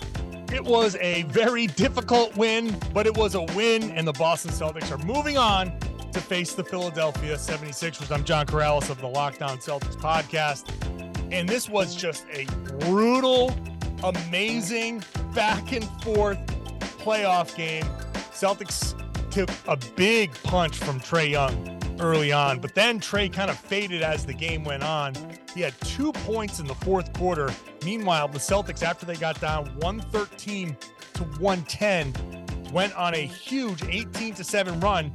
It 0.53 0.65
was 0.65 0.97
a 0.97 1.23
very 1.25 1.69
difficult 1.69 2.37
win, 2.37 2.77
but 2.93 3.07
it 3.07 3.17
was 3.17 3.37
a 3.37 3.43
win, 3.43 3.91
and 3.93 4.07
the 4.07 4.13
Boston 4.13 4.51
Celtics 4.51 4.91
are 4.91 5.05
moving 5.07 5.37
on 5.39 5.79
to 6.11 6.21
face 6.21 6.55
the 6.55 6.65
Philadelphia 6.65 7.37
76ers. 7.37 8.11
I'm 8.11 8.25
John 8.25 8.47
Karalis 8.47 8.91
of 8.91 9.01
the 9.01 9.07
Locked 9.07 9.43
On 9.43 9.59
Celtics 9.59 9.97
podcast, 9.97 10.71
and 11.33 11.49
this 11.49 11.69
was 11.69 11.95
just 11.95 12.27
a 12.33 12.47
brutal, 12.81 13.55
amazing, 14.03 15.05
back 15.35 15.73
and 15.73 15.85
forth 16.03 16.39
playoff 16.99 17.55
game. 17.55 17.85
Celtics 18.33 18.95
took 19.31 19.51
a 19.69 19.77
big 19.95 20.33
punch 20.43 20.79
from 20.79 20.99
Trae 20.99 21.31
Young 21.31 21.81
early 22.01 22.33
on, 22.33 22.59
but 22.61 22.75
then 22.75 23.01
Trae 23.01 23.33
kind 23.33 23.51
of 23.51 23.59
faded 23.59 24.03
as 24.03 24.25
the 24.25 24.35
game 24.35 24.65
went 24.65 24.83
on. 24.83 25.15
He 25.55 25.61
had 25.61 25.79
two 25.81 26.13
points 26.13 26.61
in 26.61 26.67
the 26.67 26.75
fourth 26.75 27.13
quarter. 27.13 27.51
Meanwhile, 27.85 28.29
the 28.29 28.39
Celtics, 28.39 28.83
after 28.83 29.07
they 29.07 29.17
got 29.17 29.41
down 29.41 29.67
113 29.79 30.77
to 31.15 31.23
110, 31.41 32.73
went 32.73 32.95
on 32.97 33.15
a 33.15 33.27
huge 33.27 33.85
18 33.85 34.35
to 34.35 34.45
7 34.45 34.81
run. 34.81 35.13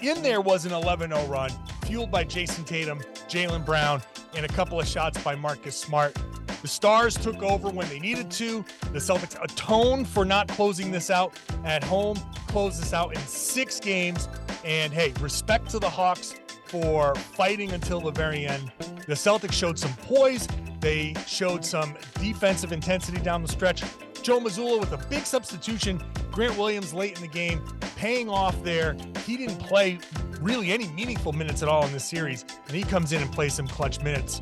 In 0.00 0.22
there 0.22 0.40
was 0.40 0.64
an 0.64 0.72
11 0.72 1.10
0 1.10 1.26
run, 1.26 1.50
fueled 1.84 2.10
by 2.10 2.24
Jayson 2.24 2.64
Tatum, 2.64 3.00
Jaylen 3.28 3.64
Brown, 3.64 4.02
and 4.34 4.44
a 4.44 4.48
couple 4.48 4.78
of 4.78 4.86
shots 4.86 5.22
by 5.22 5.34
Marcus 5.34 5.76
Smart. 5.76 6.16
The 6.62 6.68
Stars 6.68 7.14
took 7.14 7.42
over 7.42 7.70
when 7.70 7.88
they 7.88 8.00
needed 8.00 8.30
to. 8.32 8.64
The 8.92 8.98
Celtics 8.98 9.42
atoned 9.42 10.08
for 10.08 10.24
not 10.24 10.48
closing 10.48 10.90
this 10.90 11.08
out 11.10 11.38
at 11.64 11.84
home, 11.84 12.16
closed 12.48 12.80
this 12.80 12.92
out 12.92 13.14
in 13.14 13.20
six 13.22 13.78
games. 13.78 14.28
And 14.64 14.92
hey, 14.92 15.12
respect 15.20 15.70
to 15.70 15.78
the 15.78 15.88
Hawks 15.88 16.34
for 16.66 17.14
fighting 17.14 17.72
until 17.72 18.00
the 18.00 18.10
very 18.10 18.46
end. 18.46 18.70
The 19.06 19.14
Celtics 19.14 19.52
showed 19.52 19.78
some 19.78 19.92
poise. 20.02 20.46
They 20.80 21.14
showed 21.26 21.64
some 21.64 21.96
defensive 22.20 22.72
intensity 22.72 23.18
down 23.18 23.42
the 23.42 23.48
stretch. 23.48 23.82
Joe 24.22 24.40
Mazzulla 24.40 24.78
with 24.78 24.92
a 24.92 25.08
big 25.08 25.24
substitution. 25.24 26.02
Grant 26.30 26.56
Williams 26.58 26.92
late 26.92 27.16
in 27.16 27.22
the 27.22 27.28
game, 27.28 27.62
paying 27.96 28.28
off 28.28 28.62
there. 28.62 28.96
He 29.24 29.36
didn't 29.36 29.58
play 29.58 29.98
really 30.40 30.70
any 30.70 30.88
meaningful 30.88 31.32
minutes 31.32 31.62
at 31.62 31.68
all 31.68 31.84
in 31.86 31.92
this 31.92 32.04
series, 32.04 32.44
and 32.66 32.76
he 32.76 32.82
comes 32.82 33.12
in 33.12 33.22
and 33.22 33.32
plays 33.32 33.54
some 33.54 33.66
clutch 33.66 34.02
minutes. 34.02 34.40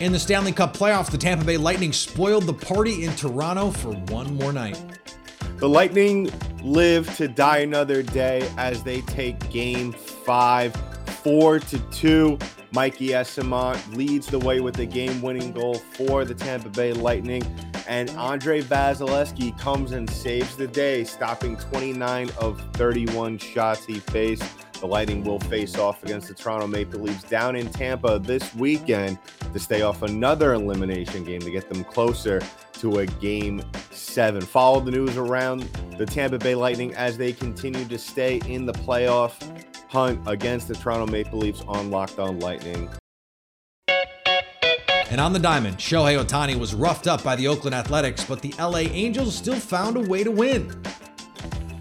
In 0.00 0.12
the 0.12 0.18
Stanley 0.18 0.52
Cup 0.52 0.76
playoffs, 0.76 1.10
the 1.10 1.18
Tampa 1.18 1.44
Bay 1.44 1.56
Lightning 1.56 1.92
spoiled 1.92 2.44
the 2.44 2.54
party 2.54 3.04
in 3.04 3.14
Toronto 3.14 3.70
for 3.70 3.92
one 4.12 4.34
more 4.36 4.52
night. 4.52 4.80
The 5.58 5.68
Lightning 5.68 6.30
live 6.62 7.14
to 7.16 7.28
die 7.28 7.58
another 7.58 8.02
day 8.02 8.48
as 8.56 8.82
they 8.82 9.00
take 9.02 9.50
game 9.50 9.92
five, 9.92 10.74
four 11.06 11.58
to 11.58 11.78
two. 11.90 12.38
Mikey 12.72 13.08
Eyssimont 13.08 13.96
leads 13.96 14.26
the 14.26 14.38
way 14.38 14.60
with 14.60 14.74
the 14.74 14.86
game 14.86 15.20
winning 15.20 15.52
goal 15.52 15.74
for 15.74 16.24
the 16.24 16.34
Tampa 16.34 16.70
Bay 16.70 16.92
Lightning. 16.92 17.42
And 17.86 18.08
Andrei 18.10 18.62
Vasilevskiy 18.62 19.58
comes 19.58 19.92
and 19.92 20.08
saves 20.08 20.56
the 20.56 20.66
day, 20.66 21.04
stopping 21.04 21.56
29 21.56 22.30
of 22.40 22.60
31 22.74 23.38
shots 23.38 23.84
he 23.84 23.98
faced. 23.98 24.44
The 24.80 24.86
Lightning 24.86 25.22
will 25.22 25.38
face 25.38 25.76
off 25.76 26.02
against 26.02 26.28
the 26.28 26.34
Toronto 26.34 26.66
Maple 26.66 27.00
Leafs 27.00 27.24
down 27.24 27.56
in 27.56 27.68
Tampa 27.70 28.18
this 28.18 28.54
weekend 28.54 29.18
to 29.52 29.58
stay 29.58 29.82
off 29.82 30.02
another 30.02 30.54
elimination 30.54 31.24
game 31.24 31.40
to 31.40 31.50
get 31.50 31.68
them 31.68 31.84
closer 31.84 32.40
to 32.82 32.98
a 32.98 33.06
game 33.06 33.62
seven. 33.92 34.40
Follow 34.40 34.80
the 34.80 34.90
news 34.90 35.16
around 35.16 35.60
the 35.98 36.04
Tampa 36.04 36.36
Bay 36.36 36.56
Lightning 36.56 36.92
as 36.96 37.16
they 37.16 37.32
continue 37.32 37.84
to 37.84 37.96
stay 37.96 38.42
in 38.46 38.66
the 38.66 38.72
playoff 38.72 39.34
hunt 39.88 40.20
against 40.26 40.66
the 40.66 40.74
Toronto 40.74 41.06
Maple 41.06 41.38
Leafs 41.38 41.62
on 41.68 41.92
Locked 41.92 42.18
On 42.18 42.40
Lightning. 42.40 42.90
And 45.10 45.20
on 45.20 45.32
the 45.32 45.38
diamond, 45.38 45.76
Shohei 45.76 46.20
Ohtani 46.20 46.58
was 46.58 46.74
roughed 46.74 47.06
up 47.06 47.22
by 47.22 47.36
the 47.36 47.46
Oakland 47.46 47.74
Athletics, 47.74 48.24
but 48.24 48.40
the 48.40 48.52
LA 48.58 48.78
Angels 48.78 49.36
still 49.36 49.60
found 49.60 49.96
a 49.96 50.00
way 50.00 50.24
to 50.24 50.32
win. 50.32 50.82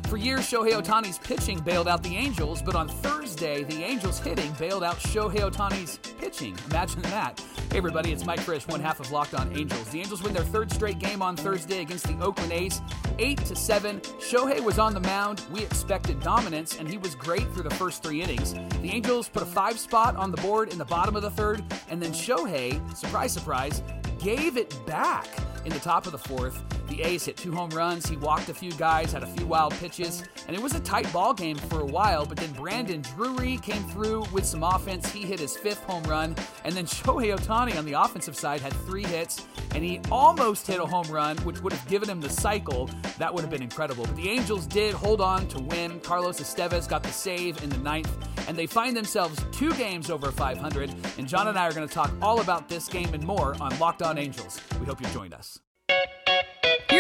For 0.08 0.18
years, 0.18 0.42
Shohei 0.42 0.74
Ohtani's 0.74 1.18
pitching 1.18 1.62
bailed 1.62 1.88
out 1.88 2.04
the 2.04 2.16
Angels, 2.16 2.62
but 2.62 2.76
on 2.76 2.90
Thursday, 2.90 3.64
the 3.64 3.82
Angels 3.84 4.20
hitting 4.20 4.52
bailed 4.60 4.84
out 4.84 4.98
Shohei 4.98 5.50
Ohtani's 5.50 5.98
pitching. 6.20 6.56
Imagine 6.70 7.02
that. 7.04 7.42
Hey, 7.72 7.78
everybody, 7.78 8.12
it's 8.12 8.26
Mike 8.26 8.42
Frisch, 8.42 8.68
one 8.68 8.82
half 8.82 9.00
of 9.00 9.14
Locked 9.14 9.34
On 9.34 9.50
Angels. 9.56 9.88
The 9.88 10.02
Angels 10.02 10.22
win 10.22 10.34
their 10.34 10.44
third 10.44 10.74
straight 10.74 11.00
game 11.00 11.22
on 11.22 11.38
Thursday 11.38 11.80
against 11.80 12.06
the 12.06 12.20
Oakland 12.20 12.52
A's, 12.52 12.82
8 13.18 13.38
to 13.46 13.56
7. 13.56 14.02
Shohei 14.02 14.60
was 14.60 14.78
on 14.78 14.94
the 14.94 15.00
mound. 15.00 15.46
We 15.54 15.62
expected 15.62 16.20
dominance, 16.20 16.78
and 16.78 16.86
he 16.86 16.98
was 16.98 17.16
great 17.16 17.50
through 17.54 17.64
the 17.64 17.76
first 17.76 18.04
three 18.04 18.22
innings. 18.22 18.56
The 18.82 18.92
Angels 18.92 19.30
put 19.30 19.42
a 19.42 19.46
five 19.46 19.80
spot 19.80 20.18
on 20.18 20.32
the 20.32 20.42
board 20.42 20.74
in 20.74 20.80
the 20.80 20.84
bottom 20.84 21.16
of 21.16 21.22
the 21.22 21.32
third, 21.32 21.64
and 21.90 22.04
then 22.04 22.12
Shohei, 22.12 22.78
surprise, 22.94 23.32
surprise, 23.32 23.82
gave 24.20 24.58
it 24.58 24.78
back 24.86 25.30
in 25.64 25.72
the 25.72 25.80
top 25.80 26.06
of 26.06 26.12
the 26.12 26.18
fourth. 26.18 26.62
The 26.92 27.04
A's 27.04 27.24
hit 27.24 27.38
two 27.38 27.54
home 27.54 27.70
runs. 27.70 28.06
He 28.06 28.18
walked 28.18 28.50
a 28.50 28.54
few 28.54 28.74
guys, 28.74 29.14
had 29.14 29.24
a 29.24 29.28
few 29.28 29.46
wild 29.46 29.74
pitches, 29.76 30.24
and 30.46 30.54
it 30.54 30.62
was 30.62 30.76
a 30.76 30.80
tight 30.82 31.12
ball 31.14 31.34
game 31.34 31.56
for 31.56 31.80
a 31.80 31.86
while. 31.86 32.26
But 32.26 32.38
then 32.38 32.52
Brandon 32.52 33.02
Drury 33.02 33.56
came 33.60 33.82
through 33.86 34.26
with 34.34 34.46
some 34.46 34.62
offense. 34.62 35.10
He 35.10 35.22
hit 35.22 35.40
his 35.40 35.56
fifth 35.56 35.82
home 35.84 36.04
run, 36.04 36.36
and 36.66 36.76
then 36.76 36.86
Shohei 36.98 37.34
Ohtani 37.34 37.78
on 37.78 37.86
the 37.86 37.94
offensive 37.94 38.36
side 38.36 38.60
had 38.60 38.74
three 38.74 39.06
hits, 39.06 39.48
and 39.74 39.86
he 39.86 40.02
almost 40.12 40.68
hit 40.68 40.82
a 40.82 40.86
home 40.86 41.10
run, 41.10 41.38
which 41.40 41.62
would 41.62 41.72
have 41.72 41.88
given 41.88 42.10
him 42.10 42.20
the 42.20 42.30
cycle. 42.30 42.90
That 43.18 43.34
would 43.34 43.42
have 43.42 43.52
been 43.52 43.64
incredible. 43.64 44.04
But 44.04 44.18
the 44.18 44.30
Angels 44.30 44.68
did 44.68 44.94
hold 44.94 45.22
on 45.22 45.48
to 45.48 45.62
win. 45.62 46.02
Carlos 46.02 46.42
Estevez 46.42 46.90
got 46.90 47.04
the 47.04 47.14
save 47.14 47.64
in 47.64 47.70
the 47.70 47.78
ninth, 47.78 48.12
and 48.50 48.58
they 48.58 48.68
find 48.68 48.98
themselves 48.98 49.42
two 49.54 49.74
games 49.76 50.10
over 50.10 50.30
500. 50.30 50.94
And 51.18 51.26
John 51.26 51.48
and 51.48 51.58
I 51.58 51.70
are 51.70 51.74
going 51.74 51.88
to 51.88 51.94
talk 51.94 52.12
all 52.22 52.42
about 52.42 52.68
this 52.68 52.90
game 52.90 53.14
and 53.14 53.24
more 53.24 53.56
on 53.62 53.80
Locked 53.80 54.02
On 54.02 54.18
Angels. 54.18 54.60
We 54.78 54.86
hope 54.86 55.00
you've 55.00 55.14
joined 55.14 55.34
us. 55.34 55.58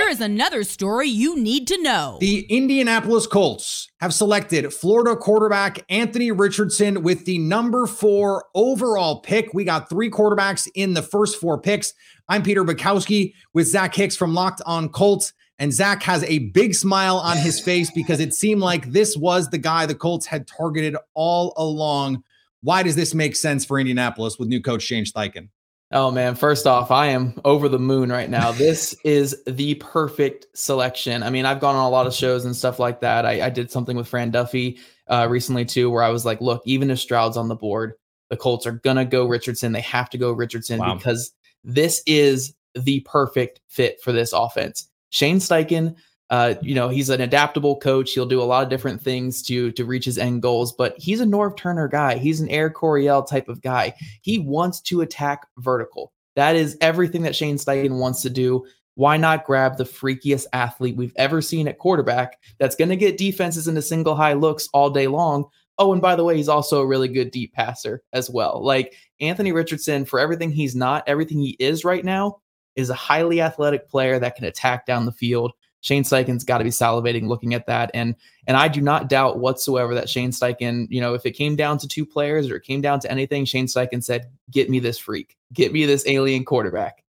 Here 0.01 0.09
is 0.09 0.19
another 0.19 0.63
story 0.63 1.07
you 1.07 1.37
need 1.37 1.67
to 1.67 1.79
know. 1.79 2.17
The 2.19 2.47
Indianapolis 2.49 3.27
Colts 3.27 3.87
have 3.99 4.15
selected 4.15 4.73
Florida 4.73 5.15
quarterback 5.15 5.85
Anthony 5.89 6.31
Richardson 6.31 7.03
with 7.03 7.25
the 7.25 7.37
number 7.37 7.85
four 7.85 8.45
overall 8.55 9.19
pick. 9.19 9.53
We 9.53 9.63
got 9.63 9.89
three 9.89 10.09
quarterbacks 10.09 10.67
in 10.73 10.95
the 10.95 11.03
first 11.03 11.39
four 11.39 11.61
picks. 11.61 11.93
I'm 12.27 12.41
Peter 12.41 12.63
Bukowski 12.63 13.35
with 13.53 13.67
Zach 13.67 13.93
Hicks 13.93 14.15
from 14.15 14.33
Locked 14.33 14.63
on 14.65 14.89
Colts. 14.89 15.33
And 15.59 15.71
Zach 15.71 16.01
has 16.01 16.23
a 16.23 16.49
big 16.49 16.73
smile 16.73 17.17
on 17.17 17.37
his 17.37 17.59
face 17.59 17.91
because 17.91 18.19
it 18.19 18.33
seemed 18.33 18.61
like 18.61 18.91
this 18.91 19.15
was 19.15 19.51
the 19.51 19.59
guy 19.59 19.85
the 19.85 19.93
Colts 19.93 20.25
had 20.25 20.47
targeted 20.47 20.95
all 21.13 21.53
along. 21.57 22.23
Why 22.63 22.81
does 22.81 22.95
this 22.95 23.13
make 23.13 23.35
sense 23.35 23.65
for 23.65 23.79
Indianapolis 23.79 24.39
with 24.39 24.49
new 24.49 24.61
coach 24.61 24.81
Shane 24.81 25.05
Steichen? 25.05 25.49
Oh 25.93 26.09
man, 26.09 26.35
first 26.35 26.67
off, 26.67 26.89
I 26.89 27.07
am 27.07 27.33
over 27.43 27.67
the 27.67 27.79
moon 27.79 28.11
right 28.11 28.29
now. 28.29 28.51
This 28.51 28.95
is 29.03 29.41
the 29.45 29.75
perfect 29.75 30.45
selection. 30.53 31.21
I 31.21 31.29
mean, 31.29 31.45
I've 31.45 31.59
gone 31.59 31.75
on 31.75 31.85
a 31.85 31.89
lot 31.89 32.07
of 32.07 32.13
shows 32.13 32.45
and 32.45 32.55
stuff 32.55 32.79
like 32.79 33.01
that. 33.01 33.25
I, 33.25 33.45
I 33.45 33.49
did 33.49 33.69
something 33.71 33.97
with 33.97 34.07
Fran 34.07 34.31
Duffy 34.31 34.79
uh, 35.07 35.27
recently 35.29 35.65
too, 35.65 35.89
where 35.89 36.03
I 36.03 36.09
was 36.09 36.25
like, 36.25 36.39
look, 36.39 36.61
even 36.65 36.89
if 36.91 36.99
Stroud's 36.99 37.35
on 37.35 37.49
the 37.49 37.55
board, 37.55 37.93
the 38.29 38.37
Colts 38.37 38.65
are 38.65 38.71
gonna 38.71 39.05
go 39.05 39.25
Richardson. 39.25 39.73
They 39.73 39.81
have 39.81 40.09
to 40.11 40.17
go 40.17 40.31
Richardson 40.31 40.79
wow. 40.79 40.95
because 40.95 41.33
this 41.63 42.01
is 42.05 42.53
the 42.73 43.01
perfect 43.01 43.59
fit 43.67 44.01
for 44.01 44.13
this 44.13 44.31
offense. 44.31 44.87
Shane 45.09 45.39
Steichen 45.39 45.95
uh, 46.31 46.55
you 46.61 46.73
know, 46.73 46.87
he's 46.87 47.09
an 47.09 47.19
adaptable 47.19 47.77
coach. 47.77 48.13
He'll 48.13 48.25
do 48.25 48.41
a 48.41 48.43
lot 48.43 48.63
of 48.63 48.69
different 48.69 49.01
things 49.01 49.41
to 49.43 49.71
to 49.73 49.83
reach 49.83 50.05
his 50.05 50.17
end 50.17 50.41
goals, 50.41 50.71
but 50.71 50.97
he's 50.97 51.19
a 51.19 51.25
Norv 51.25 51.57
Turner 51.57 51.89
guy. 51.89 52.17
He's 52.17 52.39
an 52.39 52.49
Air 52.49 52.69
Coryell 52.69 53.21
type 53.23 53.49
of 53.49 53.61
guy. 53.61 53.93
He 54.21 54.39
wants 54.39 54.79
to 54.83 55.01
attack 55.01 55.45
vertical. 55.57 56.13
That 56.37 56.55
is 56.55 56.77
everything 56.79 57.23
that 57.23 57.35
Shane 57.35 57.57
Steichen 57.57 57.99
wants 57.99 58.21
to 58.21 58.29
do. 58.29 58.65
Why 58.95 59.17
not 59.17 59.45
grab 59.45 59.75
the 59.75 59.83
freakiest 59.83 60.45
athlete 60.53 60.95
we've 60.95 61.13
ever 61.17 61.41
seen 61.41 61.67
at 61.67 61.79
quarterback 61.79 62.39
that's 62.59 62.75
going 62.75 62.89
to 62.89 62.95
get 62.95 63.17
defenses 63.17 63.67
into 63.67 63.81
single 63.81 64.15
high 64.15 64.33
looks 64.33 64.69
all 64.73 64.89
day 64.89 65.07
long? 65.07 65.45
Oh, 65.77 65.91
and 65.91 66.01
by 66.01 66.15
the 66.15 66.23
way, 66.23 66.37
he's 66.37 66.49
also 66.49 66.79
a 66.79 66.87
really 66.87 67.07
good 67.09 67.31
deep 67.31 67.53
passer 67.53 68.03
as 68.13 68.29
well. 68.29 68.63
Like 68.63 68.95
Anthony 69.19 69.51
Richardson, 69.51 70.05
for 70.05 70.19
everything 70.19 70.51
he's 70.51 70.75
not, 70.75 71.03
everything 71.07 71.39
he 71.39 71.57
is 71.59 71.83
right 71.83 72.05
now, 72.05 72.37
is 72.75 72.89
a 72.89 72.93
highly 72.93 73.41
athletic 73.41 73.89
player 73.89 74.17
that 74.19 74.35
can 74.35 74.45
attack 74.45 74.85
down 74.85 75.05
the 75.05 75.11
field. 75.11 75.51
Shane 75.81 76.03
Steichen's 76.03 76.43
got 76.43 76.59
to 76.59 76.63
be 76.63 76.69
salivating 76.69 77.27
looking 77.27 77.53
at 77.53 77.65
that. 77.67 77.91
And 77.93 78.15
and 78.47 78.57
I 78.57 78.67
do 78.67 78.81
not 78.81 79.09
doubt 79.09 79.39
whatsoever 79.39 79.93
that 79.95 80.09
Shane 80.09 80.31
Steichen, 80.31 80.87
you 80.89 81.01
know, 81.01 81.13
if 81.13 81.25
it 81.25 81.31
came 81.31 81.55
down 81.55 81.77
to 81.79 81.87
two 81.87 82.05
players 82.05 82.49
or 82.49 82.55
it 82.55 82.63
came 82.63 82.81
down 82.81 82.99
to 83.01 83.11
anything, 83.11 83.45
Shane 83.45 83.67
Steichen 83.67 84.03
said, 84.03 84.29
"Get 84.49 84.69
me 84.69 84.79
this 84.79 84.97
freak, 84.97 85.37
get 85.53 85.73
me 85.73 85.85
this 85.85 86.07
alien 86.07 86.45
quarterback." 86.45 87.03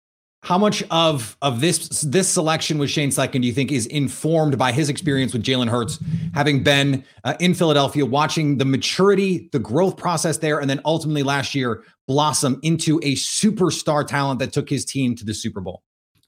How 0.43 0.57
much 0.57 0.83
of 0.89 1.37
of 1.43 1.61
this 1.61 2.01
this 2.01 2.27
selection 2.27 2.79
with 2.79 2.89
Shane 2.89 3.11
Steichen 3.11 3.41
do 3.41 3.47
you 3.47 3.53
think 3.53 3.71
is 3.71 3.85
informed 3.85 4.57
by 4.57 4.71
his 4.71 4.89
experience 4.89 5.33
with 5.33 5.43
Jalen 5.43 5.69
Hurts, 5.69 5.99
having 6.33 6.63
been 6.63 7.03
uh, 7.23 7.35
in 7.39 7.53
Philadelphia, 7.53 8.05
watching 8.05 8.57
the 8.57 8.65
maturity, 8.65 9.49
the 9.51 9.59
growth 9.59 9.97
process 9.97 10.39
there, 10.39 10.59
and 10.59 10.67
then 10.67 10.81
ultimately 10.83 11.21
last 11.21 11.53
year 11.53 11.83
blossom 12.07 12.59
into 12.63 12.97
a 13.03 13.13
superstar 13.15 14.05
talent 14.05 14.39
that 14.39 14.51
took 14.51 14.67
his 14.67 14.83
team 14.83 15.15
to 15.15 15.23
the 15.23 15.33
Super 15.33 15.61
Bowl? 15.61 15.83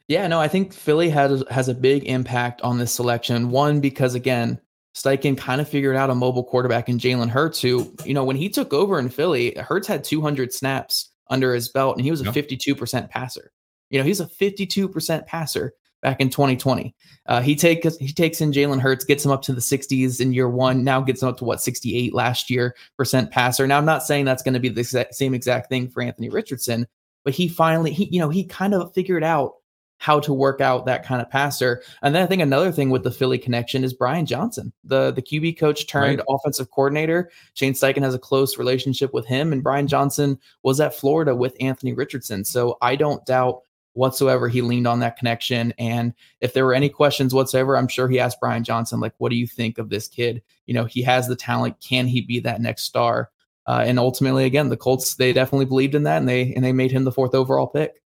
Yeah, 0.07 0.27
no, 0.27 0.39
I 0.39 0.47
think 0.47 0.73
Philly 0.73 1.09
has 1.09 1.43
has 1.49 1.69
a 1.69 1.73
big 1.73 2.03
impact 2.03 2.61
on 2.61 2.77
this 2.77 2.93
selection. 2.93 3.49
One, 3.49 3.79
because 3.79 4.15
again, 4.15 4.59
Steichen 4.95 5.37
kind 5.37 5.61
of 5.61 5.67
figured 5.67 5.95
out 5.95 6.09
a 6.09 6.15
mobile 6.15 6.43
quarterback 6.43 6.89
in 6.89 6.99
Jalen 6.99 7.29
Hurts, 7.29 7.61
who, 7.61 7.93
you 8.05 8.13
know, 8.13 8.23
when 8.23 8.35
he 8.35 8.49
took 8.49 8.73
over 8.73 8.99
in 8.99 9.09
Philly, 9.09 9.55
Hurts 9.55 9.87
had 9.87 10.03
200 10.03 10.53
snaps 10.53 11.09
under 11.29 11.53
his 11.53 11.69
belt 11.69 11.95
and 11.95 12.05
he 12.05 12.11
was 12.11 12.21
a 12.21 12.25
52% 12.25 13.09
passer. 13.09 13.51
You 13.89 13.99
know, 13.99 14.05
he's 14.05 14.19
a 14.19 14.25
52% 14.25 15.25
passer 15.25 15.73
back 16.01 16.19
in 16.19 16.29
2020. 16.29 16.93
Uh, 17.25 17.41
he 17.41 17.55
takes 17.55 17.97
he 17.97 18.11
takes 18.11 18.41
in 18.41 18.51
Jalen 18.51 18.81
Hurts, 18.81 19.05
gets 19.05 19.25
him 19.25 19.31
up 19.31 19.41
to 19.43 19.53
the 19.53 19.61
60s 19.61 20.19
in 20.19 20.33
year 20.33 20.49
one. 20.49 20.83
Now 20.83 21.01
gets 21.01 21.23
him 21.23 21.29
up 21.29 21.37
to 21.37 21.45
what 21.45 21.61
68 21.61 22.13
last 22.13 22.49
year 22.49 22.75
percent 22.97 23.31
passer. 23.31 23.65
Now 23.65 23.77
I'm 23.77 23.85
not 23.85 24.03
saying 24.03 24.25
that's 24.25 24.43
going 24.43 24.53
to 24.53 24.59
be 24.59 24.69
the 24.69 24.81
exact, 24.81 25.15
same 25.15 25.33
exact 25.33 25.69
thing 25.69 25.87
for 25.87 26.03
Anthony 26.03 26.29
Richardson, 26.29 26.87
but 27.23 27.33
he 27.33 27.47
finally 27.47 27.91
he 27.93 28.09
you 28.11 28.19
know 28.19 28.29
he 28.29 28.43
kind 28.43 28.73
of 28.73 28.93
figured 28.93 29.23
out 29.23 29.53
how 30.03 30.19
to 30.19 30.33
work 30.33 30.59
out 30.59 30.85
that 30.85 31.05
kind 31.05 31.21
of 31.21 31.29
passer. 31.29 31.81
And 32.01 32.13
then 32.13 32.21
I 32.21 32.25
think 32.25 32.41
another 32.41 32.73
thing 32.73 32.89
with 32.89 33.03
the 33.03 33.11
Philly 33.11 33.37
connection 33.37 33.85
is 33.85 33.93
Brian 33.93 34.25
Johnson, 34.25 34.73
the 34.83 35.11
the 35.11 35.21
QB 35.21 35.57
coach 35.57 35.87
turned 35.87 36.17
right. 36.17 36.27
offensive 36.27 36.69
coordinator. 36.71 37.31
Shane 37.53 37.71
Steichen 37.71 38.01
has 38.01 38.13
a 38.13 38.19
close 38.19 38.57
relationship 38.57 39.13
with 39.13 39.25
him, 39.25 39.53
and 39.53 39.63
Brian 39.63 39.87
Johnson 39.87 40.37
was 40.61 40.81
at 40.81 40.93
Florida 40.93 41.33
with 41.33 41.55
Anthony 41.61 41.93
Richardson. 41.93 42.43
So 42.43 42.77
I 42.81 42.97
don't 42.97 43.25
doubt 43.25 43.61
whatsoever 43.93 44.49
he 44.49 44.61
leaned 44.61 44.87
on 44.87 44.99
that 44.99 45.15
connection. 45.15 45.73
And 45.79 46.13
if 46.41 46.53
there 46.53 46.65
were 46.65 46.73
any 46.73 46.89
questions 46.89 47.33
whatsoever, 47.33 47.77
I'm 47.77 47.87
sure 47.87 48.09
he 48.09 48.19
asked 48.19 48.41
Brian 48.41 48.65
Johnson, 48.65 48.99
like, 48.99 49.13
what 49.19 49.29
do 49.29 49.37
you 49.37 49.47
think 49.47 49.77
of 49.77 49.87
this 49.87 50.09
kid? 50.09 50.41
You 50.65 50.73
know, 50.73 50.83
he 50.83 51.01
has 51.03 51.29
the 51.29 51.37
talent. 51.37 51.77
Can 51.79 52.07
he 52.07 52.19
be 52.19 52.41
that 52.41 52.59
next 52.59 52.83
star? 52.83 53.29
Uh, 53.67 53.85
and 53.85 53.97
ultimately, 53.97 54.43
again, 54.43 54.67
the 54.67 54.75
Colts 54.75 55.15
they 55.15 55.31
definitely 55.31 55.63
believed 55.63 55.95
in 55.95 56.03
that, 56.03 56.17
and 56.17 56.27
they 56.27 56.53
and 56.55 56.65
they 56.65 56.73
made 56.73 56.91
him 56.91 57.05
the 57.05 57.11
fourth 57.13 57.33
overall 57.33 57.67
pick 57.67 58.01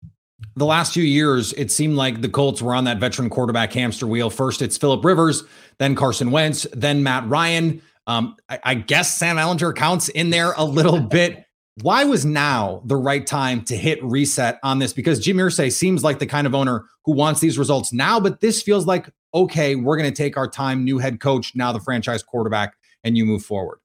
the 0.55 0.67
last 0.67 0.93
few 0.93 1.05
years, 1.05 1.53
it 1.55 1.71
seemed 1.71 1.97
like 1.97 2.21
the 2.21 2.29
Colts 2.29 2.61
were 2.61 2.75
on 2.75 2.85
that 2.85 2.99
veteran 2.99 3.31
quarterback 3.31 3.73
hamster 3.73 4.07
wheel. 4.07 4.31
First, 4.31 4.63
it's 4.63 4.77
Philip 4.77 5.05
Rivers, 5.05 5.45
then 5.79 5.95
Carson 5.95 6.31
Wentz, 6.31 6.67
then 6.73 7.03
Matt 7.03 7.27
Ryan. 7.29 7.83
Um, 8.07 8.37
I, 8.49 8.61
I, 8.63 8.75
guess 8.75 9.17
Sam 9.17 9.37
Ehlinger 9.37 9.75
counts 9.75 10.09
in 10.11 10.31
there 10.31 10.53
a 10.57 10.65
little 10.65 11.01
bit. 11.17 11.45
Why 11.83 12.05
was 12.05 12.25
now 12.25 12.83
the 12.87 12.97
right 12.97 13.27
time 13.27 13.63
to 13.65 13.77
hit 13.77 14.03
reset 14.03 14.59
on 14.63 14.79
this? 14.79 14.93
Because 14.93 15.19
Jim 15.19 15.37
Irsay 15.39 15.73
seems 15.73 16.05
like 16.05 16.21
the 16.21 16.27
kind 16.27 16.47
of 16.47 16.55
owner 16.55 16.85
who 17.05 17.13
wants 17.13 17.41
these 17.41 17.59
results 17.59 17.93
now, 17.93 18.21
but 18.21 18.41
this 18.41 18.63
feels 18.63 18.87
like 18.87 19.11
okay, 19.35 19.77
we're 19.77 19.99
going 19.99 20.11
to 20.11 20.17
take 20.17 20.39
our 20.39 20.49
time. 20.49 20.83
New 20.83 20.97
head 20.99 21.21
coach, 21.21 21.55
now 21.55 21.71
the 21.71 21.81
franchise 21.81 22.23
quarterback, 22.23 22.75
and 23.05 23.17
you 23.19 23.27
move 23.27 23.45
forward. 23.45 23.79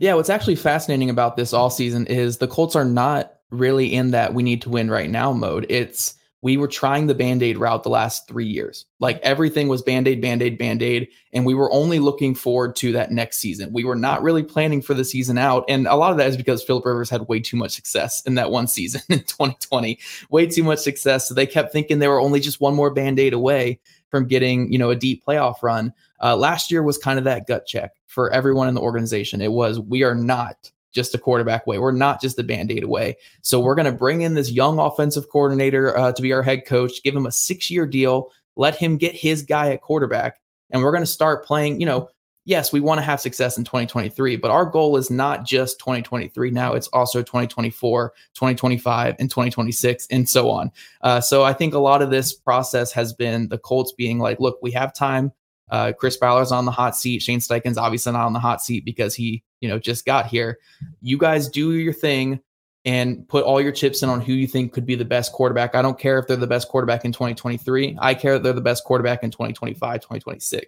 Yeah, 0.00 0.14
what's 0.14 0.28
actually 0.28 0.56
fascinating 0.56 1.08
about 1.08 1.36
this 1.36 1.54
all 1.54 1.70
season 1.70 2.06
is 2.06 2.36
the 2.36 2.46
Colts 2.46 2.76
are 2.76 2.84
not 2.84 3.37
really 3.50 3.92
in 3.92 4.10
that 4.12 4.34
we 4.34 4.42
need 4.42 4.62
to 4.62 4.70
win 4.70 4.90
right 4.90 5.10
now 5.10 5.32
mode. 5.32 5.66
It's 5.68 6.14
we 6.40 6.56
were 6.56 6.68
trying 6.68 7.06
the 7.06 7.14
band 7.14 7.42
aid 7.42 7.58
route 7.58 7.82
the 7.82 7.88
last 7.88 8.28
three 8.28 8.46
years. 8.46 8.86
Like 9.00 9.18
everything 9.22 9.66
was 9.66 9.82
band 9.82 10.06
aid, 10.06 10.22
band 10.22 10.40
aid, 10.40 10.56
band 10.56 10.82
aid. 10.82 11.08
And 11.32 11.44
we 11.44 11.54
were 11.54 11.72
only 11.72 11.98
looking 11.98 12.34
forward 12.34 12.76
to 12.76 12.92
that 12.92 13.10
next 13.10 13.38
season. 13.38 13.72
We 13.72 13.82
were 13.82 13.96
not 13.96 14.22
really 14.22 14.44
planning 14.44 14.80
for 14.80 14.94
the 14.94 15.04
season 15.04 15.36
out. 15.36 15.64
And 15.68 15.88
a 15.88 15.96
lot 15.96 16.12
of 16.12 16.16
that 16.18 16.28
is 16.28 16.36
because 16.36 16.62
Philip 16.62 16.84
Rivers 16.86 17.10
had 17.10 17.28
way 17.28 17.40
too 17.40 17.56
much 17.56 17.72
success 17.72 18.22
in 18.22 18.36
that 18.36 18.52
one 18.52 18.68
season 18.68 19.00
in 19.08 19.20
2020, 19.20 19.98
way 20.30 20.46
too 20.46 20.62
much 20.62 20.78
success. 20.78 21.28
So 21.28 21.34
they 21.34 21.46
kept 21.46 21.72
thinking 21.72 21.98
they 21.98 22.08
were 22.08 22.20
only 22.20 22.40
just 22.40 22.60
one 22.60 22.74
more 22.74 22.90
band 22.90 23.18
aid 23.18 23.32
away 23.32 23.80
from 24.08 24.28
getting, 24.28 24.70
you 24.72 24.78
know, 24.78 24.90
a 24.90 24.96
deep 24.96 25.24
playoff 25.26 25.62
run. 25.62 25.92
Uh, 26.22 26.36
last 26.36 26.70
year 26.70 26.84
was 26.84 26.98
kind 26.98 27.18
of 27.18 27.24
that 27.24 27.48
gut 27.48 27.66
check 27.66 27.94
for 28.06 28.30
everyone 28.30 28.68
in 28.68 28.74
the 28.74 28.80
organization. 28.80 29.40
It 29.40 29.52
was, 29.52 29.80
we 29.80 30.04
are 30.04 30.14
not 30.14 30.70
just 30.92 31.14
a 31.14 31.18
quarterback 31.18 31.66
away. 31.66 31.78
We're 31.78 31.92
not 31.92 32.20
just 32.20 32.38
a 32.38 32.42
band 32.42 32.70
aid 32.70 32.82
away. 32.82 33.16
So 33.42 33.60
we're 33.60 33.74
going 33.74 33.86
to 33.86 33.92
bring 33.92 34.22
in 34.22 34.34
this 34.34 34.50
young 34.50 34.78
offensive 34.78 35.28
coordinator 35.28 35.96
uh, 35.96 36.12
to 36.12 36.22
be 36.22 36.32
our 36.32 36.42
head 36.42 36.66
coach, 36.66 37.02
give 37.02 37.14
him 37.14 37.26
a 37.26 37.32
six 37.32 37.70
year 37.70 37.86
deal, 37.86 38.30
let 38.56 38.76
him 38.76 38.96
get 38.96 39.14
his 39.14 39.42
guy 39.42 39.72
at 39.72 39.82
quarterback. 39.82 40.40
And 40.70 40.82
we're 40.82 40.92
going 40.92 41.02
to 41.02 41.06
start 41.06 41.44
playing, 41.44 41.80
you 41.80 41.86
know, 41.86 42.08
yes, 42.48 42.72
we 42.72 42.80
want 42.80 42.98
to 42.98 43.04
have 43.04 43.20
success 43.20 43.58
in 43.58 43.64
2023, 43.64 44.36
but 44.36 44.50
our 44.50 44.64
goal 44.64 44.96
is 44.96 45.10
not 45.10 45.44
just 45.44 45.78
2023 45.80 46.50
now, 46.50 46.72
it's 46.72 46.88
also 46.88 47.20
2024, 47.20 48.14
2025, 48.34 49.16
and 49.18 49.30
2026, 49.30 50.06
and 50.10 50.26
so 50.26 50.50
on. 50.50 50.72
Uh, 51.02 51.20
so 51.20 51.44
I 51.44 51.52
think 51.52 51.74
a 51.74 51.78
lot 51.78 52.00
of 52.00 52.10
this 52.10 52.32
process 52.32 52.90
has 52.92 53.12
been 53.12 53.50
the 53.50 53.58
Colts 53.58 53.92
being 53.92 54.18
like, 54.18 54.40
look, 54.40 54.58
we 54.62 54.70
have 54.70 54.94
time. 54.94 55.30
Uh, 55.70 55.92
Chris 55.98 56.16
Ballard's 56.16 56.52
on 56.52 56.64
the 56.64 56.70
hot 56.70 56.96
seat. 56.96 57.22
Shane 57.22 57.40
Steichen's 57.40 57.78
obviously 57.78 58.12
not 58.12 58.26
on 58.26 58.32
the 58.32 58.40
hot 58.40 58.62
seat 58.62 58.84
because 58.84 59.14
he 59.14 59.42
you 59.60 59.68
know 59.68 59.78
just 59.78 60.04
got 60.04 60.26
here 60.26 60.58
you 61.00 61.18
guys 61.18 61.48
do 61.48 61.72
your 61.72 61.92
thing 61.92 62.40
and 62.84 63.26
put 63.28 63.44
all 63.44 63.60
your 63.60 63.72
chips 63.72 64.02
in 64.02 64.08
on 64.08 64.20
who 64.20 64.32
you 64.32 64.46
think 64.46 64.72
could 64.72 64.86
be 64.86 64.94
the 64.94 65.04
best 65.04 65.32
quarterback 65.32 65.74
i 65.74 65.82
don't 65.82 65.98
care 65.98 66.18
if 66.18 66.26
they're 66.26 66.36
the 66.36 66.46
best 66.46 66.68
quarterback 66.68 67.04
in 67.04 67.12
2023 67.12 67.96
i 68.00 68.14
care 68.14 68.34
that 68.34 68.42
they're 68.42 68.52
the 68.52 68.60
best 68.60 68.84
quarterback 68.84 69.22
in 69.22 69.30
2025 69.30 70.00
2026 70.00 70.66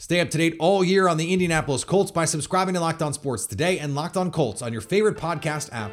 Stay 0.00 0.20
up 0.20 0.30
to 0.30 0.38
date 0.38 0.54
all 0.60 0.84
year 0.84 1.08
on 1.08 1.16
the 1.16 1.32
Indianapolis 1.32 1.82
Colts 1.82 2.12
by 2.12 2.24
subscribing 2.24 2.74
to 2.74 2.80
Locked 2.80 3.02
On 3.02 3.12
Sports 3.12 3.46
today 3.46 3.80
and 3.80 3.96
Locked 3.96 4.16
On 4.16 4.30
Colts 4.30 4.62
on 4.62 4.72
your 4.72 4.80
favorite 4.80 5.16
podcast 5.16 5.70
app 5.72 5.90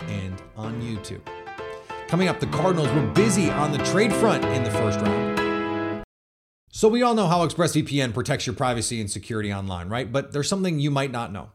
and 0.00 0.42
on 0.58 0.82
YouTube. 0.82 1.22
Coming 2.06 2.28
up, 2.28 2.38
the 2.38 2.48
Cardinals 2.48 2.92
were 2.92 3.06
busy 3.14 3.48
on 3.48 3.72
the 3.72 3.78
trade 3.78 4.12
front 4.12 4.44
in 4.44 4.62
the 4.62 4.70
first 4.70 5.00
round. 5.00 5.35
So, 6.76 6.88
we 6.88 7.02
all 7.02 7.14
know 7.14 7.26
how 7.26 7.38
ExpressVPN 7.46 8.12
protects 8.12 8.46
your 8.46 8.54
privacy 8.54 9.00
and 9.00 9.10
security 9.10 9.50
online, 9.50 9.88
right? 9.88 10.12
But 10.12 10.32
there's 10.32 10.50
something 10.50 10.78
you 10.78 10.90
might 10.90 11.10
not 11.10 11.32
know. 11.32 11.52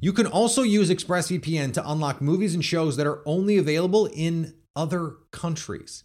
You 0.00 0.12
can 0.12 0.26
also 0.26 0.64
use 0.64 0.90
ExpressVPN 0.90 1.74
to 1.74 1.88
unlock 1.88 2.20
movies 2.20 2.54
and 2.56 2.64
shows 2.64 2.96
that 2.96 3.06
are 3.06 3.22
only 3.24 3.56
available 3.56 4.06
in 4.06 4.52
other 4.74 5.12
countries. 5.30 6.02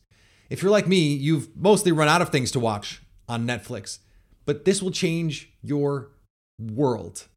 If 0.51 0.61
you're 0.61 0.69
like 0.69 0.87
me, 0.87 1.15
you've 1.15 1.49
mostly 1.57 1.91
run 1.91 2.07
out 2.07 2.21
of 2.21 2.29
things 2.29 2.51
to 2.51 2.59
watch 2.59 3.01
on 3.27 3.47
Netflix, 3.47 3.97
but 4.45 4.65
this 4.65 4.83
will 4.83 4.91
change 4.91 5.51
your 5.63 6.11
world. 6.59 7.27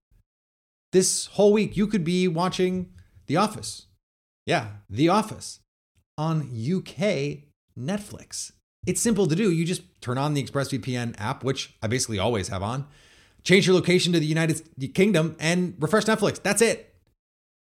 This 0.92 1.28
whole 1.28 1.54
week, 1.54 1.78
you 1.78 1.86
could 1.86 2.04
be 2.04 2.28
watching 2.28 2.92
The 3.26 3.38
Office. 3.38 3.86
Yeah, 4.44 4.66
The 4.90 5.08
Office 5.08 5.60
on 6.18 6.42
UK 6.42 7.44
Netflix. 7.74 8.52
It's 8.86 9.00
simple 9.00 9.26
to 9.26 9.36
do. 9.36 9.50
You 9.50 9.64
just 9.64 9.82
turn 10.00 10.18
on 10.18 10.34
the 10.34 10.42
ExpressVPN 10.42 11.14
app, 11.18 11.44
which 11.44 11.74
I 11.82 11.86
basically 11.86 12.18
always 12.18 12.48
have 12.48 12.62
on 12.62 12.86
change 13.44 13.66
your 13.66 13.74
location 13.74 14.12
to 14.12 14.20
the 14.20 14.26
United 14.26 14.62
Kingdom, 14.94 15.36
and 15.38 15.74
refresh 15.78 16.04
Netflix. 16.04 16.42
That's 16.42 16.62
it. 16.62 16.94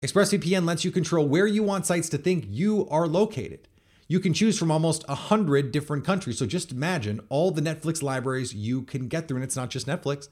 ExpressVPN 0.04 0.64
lets 0.64 0.84
you 0.84 0.90
control 0.90 1.26
where 1.26 1.46
you 1.46 1.62
want 1.62 1.86
sites 1.86 2.08
to 2.10 2.18
think 2.18 2.46
you 2.48 2.88
are 2.88 3.06
located. 3.06 3.68
You 4.06 4.20
can 4.20 4.32
choose 4.32 4.58
from 4.58 4.70
almost 4.70 5.06
100 5.08 5.72
different 5.72 6.04
countries. 6.04 6.38
So 6.38 6.46
just 6.46 6.72
imagine 6.72 7.20
all 7.28 7.50
the 7.50 7.60
Netflix 7.60 8.02
libraries 8.02 8.54
you 8.54 8.82
can 8.82 9.08
get 9.08 9.28
through. 9.28 9.38
And 9.38 9.44
it's 9.44 9.56
not 9.56 9.70
just 9.70 9.86
Netflix. 9.86 10.28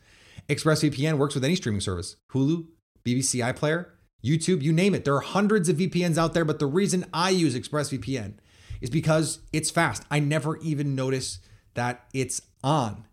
ExpressVPN 0.48 1.18
works 1.18 1.34
with 1.34 1.44
any 1.44 1.56
streaming 1.56 1.80
service 1.80 2.16
Hulu, 2.32 2.66
BBC 3.04 3.42
iPlayer, 3.44 3.86
YouTube, 4.24 4.62
you 4.62 4.72
name 4.72 4.94
it. 4.94 5.04
There 5.04 5.14
are 5.14 5.20
hundreds 5.20 5.68
of 5.68 5.76
VPNs 5.76 6.16
out 6.16 6.32
there, 6.32 6.44
but 6.44 6.58
the 6.58 6.66
reason 6.66 7.04
I 7.12 7.30
use 7.30 7.56
ExpressVPN 7.56 8.34
is 8.80 8.90
because 8.90 9.40
it's 9.52 9.70
fast. 9.70 10.02
I 10.10 10.20
never 10.20 10.56
even 10.58 10.94
notice 10.94 11.38
that 11.74 12.06
it's 12.12 12.40
on 12.62 13.06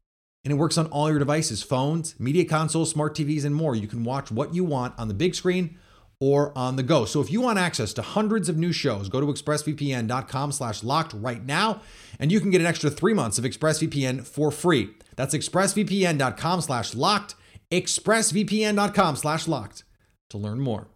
and 0.43 0.52
it 0.52 0.58
works 0.58 0.78
on 0.78 0.88
all 0.88 1.10
your 1.10 1.19
devices 1.19 1.63
phones, 1.63 2.19
media 2.19 2.45
consoles, 2.45 2.91
smart 2.91 3.15
TVs, 3.15 3.45
and 3.45 3.56
more. 3.56 3.76
You 3.76 3.88
can 3.88 4.04
watch 4.04 4.32
what 4.32 4.54
you 4.54 4.63
want 4.63 4.97
on 4.97 5.08
the 5.08 5.13
big 5.13 5.36
screen 5.36 5.78
or 6.19 6.58
on 6.58 6.76
the 6.76 6.84
go. 6.84 7.06
So 7.06 7.21
if 7.21 7.32
you 7.32 7.41
want 7.41 7.60
access 7.60 7.93
to 7.93 8.02
hundreds 8.02 8.49
of 8.49 8.58
new 8.58 8.71
shows, 8.71 9.10
go 9.10 9.21
to 9.21 9.28
expressvpn.com 9.28 10.52
slash 10.52 10.84
locked 10.84 11.13
right 11.13 11.43
now, 11.43 11.82
and 12.19 12.32
you 12.32 12.39
can 12.39 12.49
get 12.49 12.62
an 12.62 12.67
extra 12.67 12.89
three 12.89 13.13
months 13.13 13.38
of 13.38 13.45
ExpressVPN 13.45 14.26
for 14.26 14.52
free. 14.52 14.91
That's 15.15 15.36
expressvpn.com 15.36 16.62
slash 16.62 16.95
locked, 16.95 17.36
expressvpn.com 17.71 19.15
slash 19.15 19.47
locked 19.47 19.84
to 20.30 20.38
learn 20.38 20.60
more. 20.60 20.88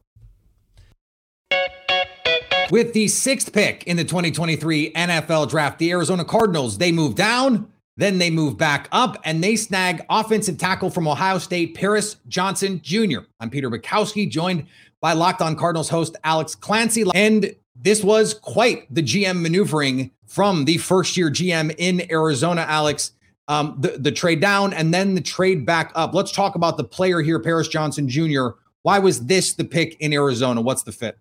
With 2.69 2.93
the 2.93 3.07
sixth 3.07 3.53
pick 3.53 3.83
in 3.85 3.97
the 3.97 4.03
2023 4.03 4.91
NFL 4.91 5.49
draft, 5.49 5.79
the 5.79 5.91
Arizona 5.91 6.25
Cardinals, 6.25 6.77
they 6.77 6.91
move 6.91 7.15
down 7.15 7.71
then 7.97 8.19
they 8.19 8.29
move 8.29 8.57
back 8.57 8.87
up 8.91 9.19
and 9.25 9.43
they 9.43 9.55
snag 9.55 10.05
offensive 10.09 10.57
tackle 10.57 10.89
from 10.89 11.07
Ohio 11.07 11.39
State, 11.39 11.75
Paris 11.75 12.17
Johnson 12.27 12.79
Jr. 12.83 13.21
I'm 13.39 13.49
Peter 13.49 13.69
Bukowski, 13.69 14.29
joined 14.29 14.67
by 15.01 15.13
Locked 15.13 15.41
On 15.41 15.55
Cardinals 15.55 15.89
host 15.89 16.15
Alex 16.23 16.53
Clancy. 16.53 17.03
And 17.13 17.55
this 17.75 18.03
was 18.03 18.35
quite 18.35 18.93
the 18.93 19.01
GM 19.01 19.41
maneuvering 19.41 20.11
from 20.27 20.65
the 20.65 20.77
first 20.77 21.17
year 21.17 21.31
GM 21.31 21.73
in 21.77 22.09
Arizona, 22.11 22.61
Alex. 22.61 23.11
Um, 23.49 23.77
the, 23.79 23.97
the 23.97 24.11
trade 24.11 24.41
down 24.41 24.73
and 24.73 24.93
then 24.93 25.15
the 25.15 25.21
trade 25.21 25.65
back 25.65 25.93
up. 25.95 26.13
Let's 26.13 26.33
talk 26.33 26.55
about 26.55 26.75
the 26.75 26.83
player 26.83 27.21
here, 27.21 27.39
Paris 27.39 27.69
Johnson 27.69 28.09
Jr. 28.09 28.49
Why 28.81 28.99
was 28.99 29.25
this 29.25 29.53
the 29.53 29.63
pick 29.63 29.95
in 30.01 30.11
Arizona? 30.11 30.59
What's 30.59 30.83
the 30.83 30.91
fit? 30.91 31.17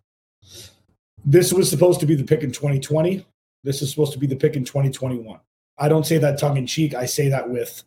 This 1.27 1.53
was 1.53 1.69
supposed 1.69 1.99
to 2.01 2.07
be 2.07 2.15
the 2.15 2.25
pick 2.25 2.43
in 2.43 2.53
2020. 2.53 3.27
This 3.65 3.83
is 3.83 3.91
supposed 3.91 4.13
to 4.13 4.19
be 4.19 4.29
the 4.29 4.37
pick 4.37 4.55
in 4.55 4.65
2021. 4.65 5.41
I 5.77 5.89
don't 5.89 6.07
say 6.07 6.19
that 6.19 6.39
tongue 6.39 6.57
in 6.57 6.67
cheek. 6.67 6.95
I 6.95 7.05
say 7.05 7.29
that 7.29 7.51
with 7.51 7.83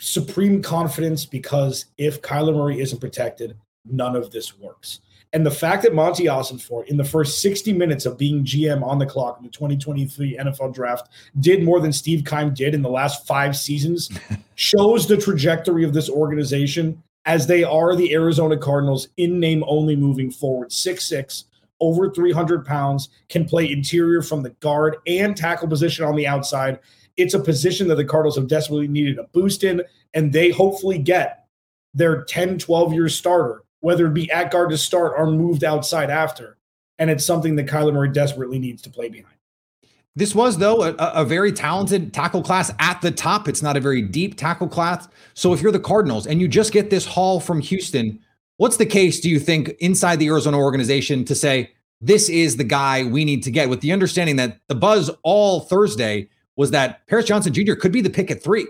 supreme 0.00 0.62
confidence 0.62 1.26
because 1.26 1.86
if 1.98 2.22
Kyler 2.22 2.54
Murray 2.54 2.80
isn't 2.80 3.00
protected, 3.00 3.56
none 3.84 4.16
of 4.16 4.30
this 4.30 4.58
works. 4.58 5.00
And 5.32 5.44
the 5.44 5.50
fact 5.50 5.82
that 5.82 5.94
Monti 5.94 6.24
Ossenfort, 6.24 6.86
in 6.86 6.96
the 6.96 7.04
first 7.04 7.42
60 7.42 7.72
minutes 7.74 8.06
of 8.06 8.16
being 8.16 8.42
GM 8.44 8.82
on 8.82 8.98
the 8.98 9.04
clock 9.04 9.36
in 9.38 9.44
the 9.44 9.50
2023 9.50 10.38
NFL 10.38 10.72
draft, 10.72 11.08
did 11.40 11.62
more 11.62 11.80
than 11.80 11.92
Steve 11.92 12.24
Keim 12.24 12.54
did 12.54 12.74
in 12.74 12.80
the 12.80 12.88
last 12.88 13.26
five 13.26 13.54
seasons 13.54 14.10
shows 14.54 15.06
the 15.06 15.16
trajectory 15.16 15.84
of 15.84 15.92
this 15.92 16.08
organization 16.08 17.02
as 17.26 17.46
they 17.46 17.64
are 17.64 17.94
the 17.94 18.14
Arizona 18.14 18.56
Cardinals 18.56 19.08
in 19.18 19.38
name 19.38 19.62
only 19.66 19.94
moving 19.94 20.30
forward. 20.30 20.72
6 20.72 21.04
6, 21.04 21.44
over 21.80 22.10
300 22.10 22.64
pounds, 22.64 23.08
can 23.28 23.44
play 23.44 23.70
interior 23.70 24.22
from 24.22 24.42
the 24.42 24.50
guard 24.60 24.96
and 25.06 25.36
tackle 25.36 25.68
position 25.68 26.04
on 26.04 26.16
the 26.16 26.26
outside. 26.26 26.78
It's 27.16 27.34
a 27.34 27.40
position 27.40 27.88
that 27.88 27.96
the 27.96 28.04
Cardinals 28.04 28.36
have 28.36 28.48
desperately 28.48 28.88
needed 28.88 29.18
a 29.18 29.24
boost 29.24 29.64
in, 29.64 29.82
and 30.14 30.32
they 30.32 30.50
hopefully 30.50 30.98
get 30.98 31.46
their 31.94 32.24
10, 32.24 32.58
12 32.58 32.92
year 32.92 33.08
starter, 33.08 33.62
whether 33.80 34.06
it 34.06 34.14
be 34.14 34.30
at 34.30 34.50
guard 34.50 34.70
to 34.70 34.78
start 34.78 35.14
or 35.16 35.26
moved 35.30 35.64
outside 35.64 36.10
after. 36.10 36.58
And 36.98 37.10
it's 37.10 37.24
something 37.24 37.56
that 37.56 37.66
Kyler 37.66 37.92
Murray 37.92 38.10
desperately 38.10 38.58
needs 38.58 38.82
to 38.82 38.90
play 38.90 39.08
behind. 39.08 39.36
This 40.14 40.34
was, 40.34 40.56
though, 40.56 40.82
a, 40.82 40.94
a, 40.94 41.24
very 41.26 41.52
talented 41.52 42.14
tackle 42.14 42.42
class 42.42 42.72
at 42.78 43.02
the 43.02 43.10
top. 43.10 43.48
It's 43.48 43.60
not 43.60 43.76
a 43.76 43.80
very 43.80 44.00
deep 44.00 44.38
tackle 44.38 44.66
class. 44.66 45.08
So 45.34 45.52
if 45.52 45.60
you're 45.60 45.72
the 45.72 45.78
Cardinals 45.78 46.26
and 46.26 46.40
you 46.40 46.48
just 46.48 46.72
get 46.72 46.88
this 46.88 47.04
haul 47.04 47.38
from 47.38 47.60
Houston, 47.60 48.18
What's 48.58 48.78
the 48.78 48.86
case, 48.86 49.20
do 49.20 49.28
you 49.28 49.38
think, 49.38 49.70
inside 49.80 50.16
the 50.16 50.28
Arizona 50.28 50.58
organization 50.58 51.24
to 51.26 51.34
say, 51.34 51.72
this 52.00 52.28
is 52.28 52.56
the 52.56 52.64
guy 52.64 53.04
we 53.04 53.24
need 53.24 53.42
to 53.44 53.50
get 53.50 53.68
with 53.68 53.80
the 53.80 53.92
understanding 53.92 54.36
that 54.36 54.60
the 54.68 54.74
buzz 54.74 55.10
all 55.22 55.60
Thursday 55.60 56.28
was 56.56 56.70
that 56.70 57.06
Paris 57.06 57.26
Johnson 57.26 57.52
Jr. 57.52 57.74
could 57.74 57.92
be 57.92 58.00
the 58.00 58.10
pick 58.10 58.30
at 58.30 58.42
three? 58.42 58.66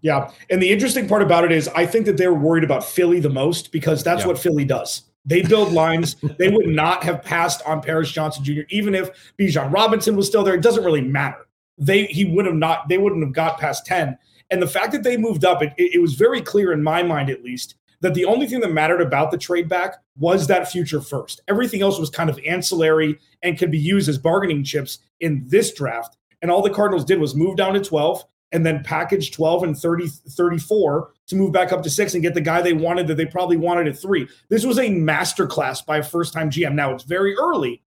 Yeah. 0.00 0.30
And 0.50 0.62
the 0.62 0.70
interesting 0.70 1.08
part 1.08 1.22
about 1.22 1.44
it 1.44 1.52
is 1.52 1.68
I 1.68 1.86
think 1.86 2.06
that 2.06 2.16
they're 2.16 2.34
worried 2.34 2.64
about 2.64 2.84
Philly 2.84 3.20
the 3.20 3.30
most 3.30 3.72
because 3.72 4.04
that's 4.04 4.22
yeah. 4.22 4.28
what 4.28 4.38
Philly 4.38 4.64
does. 4.64 5.02
They 5.24 5.42
build 5.42 5.72
lines. 5.72 6.14
they 6.38 6.48
would 6.48 6.66
not 6.66 7.02
have 7.04 7.22
passed 7.22 7.62
on 7.66 7.80
Paris 7.80 8.10
Johnson 8.10 8.44
Jr. 8.44 8.62
even 8.68 8.94
if 8.94 9.32
Bijan 9.38 9.72
Robinson 9.72 10.14
was 10.14 10.26
still 10.26 10.44
there. 10.44 10.54
It 10.54 10.62
doesn't 10.62 10.84
really 10.84 11.00
matter. 11.00 11.46
They 11.78 12.04
he 12.04 12.24
would 12.24 12.46
have 12.46 12.54
not. 12.54 12.88
They 12.88 12.98
wouldn't 12.98 13.24
have 13.24 13.32
got 13.32 13.58
past 13.58 13.86
ten. 13.86 14.16
And 14.50 14.62
the 14.62 14.66
fact 14.66 14.92
that 14.92 15.02
they 15.02 15.16
moved 15.16 15.44
up, 15.44 15.62
it, 15.62 15.72
it 15.76 16.00
was 16.00 16.14
very 16.14 16.40
clear 16.40 16.72
in 16.72 16.82
my 16.82 17.02
mind, 17.02 17.30
at 17.30 17.42
least, 17.42 17.74
that 18.04 18.12
the 18.12 18.26
only 18.26 18.46
thing 18.46 18.60
that 18.60 18.70
mattered 18.70 19.00
about 19.00 19.30
the 19.30 19.38
trade 19.38 19.66
back 19.66 19.96
was 20.18 20.46
that 20.46 20.70
future 20.70 21.00
first. 21.00 21.40
Everything 21.48 21.80
else 21.80 21.98
was 21.98 22.10
kind 22.10 22.28
of 22.28 22.38
ancillary 22.46 23.18
and 23.42 23.58
could 23.58 23.70
be 23.70 23.78
used 23.78 24.10
as 24.10 24.18
bargaining 24.18 24.62
chips 24.62 24.98
in 25.20 25.42
this 25.46 25.72
draft. 25.72 26.18
And 26.42 26.50
all 26.50 26.60
the 26.60 26.68
Cardinals 26.68 27.06
did 27.06 27.18
was 27.18 27.34
move 27.34 27.56
down 27.56 27.72
to 27.72 27.80
12 27.80 28.22
and 28.52 28.64
then 28.64 28.84
package 28.84 29.32
12 29.32 29.62
and 29.62 29.78
30, 29.78 30.08
34 30.08 31.12
to 31.28 31.34
move 31.34 31.50
back 31.50 31.72
up 31.72 31.82
to 31.82 31.88
six 31.88 32.12
and 32.12 32.22
get 32.22 32.34
the 32.34 32.42
guy 32.42 32.60
they 32.60 32.74
wanted 32.74 33.06
that 33.06 33.16
they 33.16 33.24
probably 33.24 33.56
wanted 33.56 33.88
at 33.88 33.98
three. 33.98 34.28
This 34.50 34.66
was 34.66 34.78
a 34.78 34.90
masterclass 34.90 35.84
by 35.84 35.96
a 35.96 36.02
first 36.02 36.34
time 36.34 36.50
GM. 36.50 36.74
Now 36.74 36.92
it's 36.92 37.04
very 37.04 37.34
early, 37.36 37.82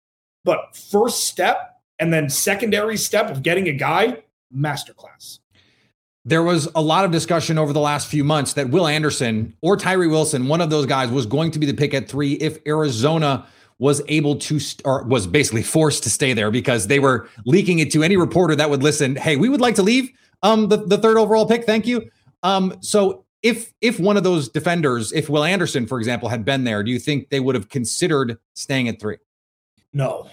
but 0.45 0.75
first 0.75 1.25
step 1.25 1.71
And 1.99 2.13
then 2.13 2.29
secondary 2.29 2.97
step 2.97 3.31
of 3.31 3.41
getting 3.41 3.67
a 3.67 3.73
guy, 3.73 4.23
masterclass. 4.55 5.39
There 6.25 6.43
was 6.43 6.69
a 6.73 6.81
lot 6.81 7.03
of 7.03 7.11
discussion 7.11 7.57
over 7.57 7.73
the 7.73 7.81
last 7.81 8.07
few 8.07 8.23
months 8.23 8.53
that 8.53 8.69
Will 8.69 8.87
Anderson 8.87 9.55
or 9.61 9.75
Tyree 9.75 10.07
Wilson, 10.07 10.47
one 10.47 10.61
of 10.61 10.69
those 10.69 10.85
guys, 10.85 11.09
was 11.09 11.25
going 11.25 11.51
to 11.51 11.59
be 11.59 11.65
the 11.65 11.73
pick 11.73 11.93
at 11.93 12.07
three 12.07 12.33
if 12.33 12.59
Arizona 12.65 13.45
was 13.77 14.01
able 14.07 14.37
to 14.37 14.59
st- 14.59 14.81
or 14.85 15.03
was 15.03 15.27
basically 15.27 15.63
forced 15.63 16.03
to 16.03 16.09
stay 16.09 16.31
there 16.31 16.49
because 16.49 16.87
they 16.87 16.99
were 16.99 17.27
leaking 17.45 17.79
it 17.79 17.91
to 17.91 18.03
any 18.03 18.15
reporter 18.15 18.55
that 18.55 18.69
would 18.69 18.81
listen. 18.81 19.15
Hey, 19.17 19.35
we 19.35 19.49
would 19.49 19.59
like 19.59 19.75
to 19.75 19.83
leave 19.83 20.09
um, 20.43 20.69
the, 20.69 20.77
the 20.77 20.97
third 20.97 21.17
overall 21.17 21.45
pick. 21.45 21.65
Thank 21.65 21.85
you. 21.85 22.09
Um, 22.43 22.77
so 22.79 23.25
if 23.41 23.73
if 23.81 23.99
one 23.99 24.15
of 24.15 24.23
those 24.23 24.47
defenders, 24.47 25.11
if 25.11 25.29
Will 25.29 25.43
Anderson, 25.43 25.85
for 25.85 25.99
example, 25.99 26.29
had 26.29 26.45
been 26.45 26.63
there, 26.63 26.83
do 26.83 26.91
you 26.91 26.99
think 26.99 27.29
they 27.29 27.41
would 27.41 27.55
have 27.55 27.67
considered 27.67 28.37
staying 28.53 28.87
at 28.87 29.01
three? 29.01 29.17
No. 29.91 30.29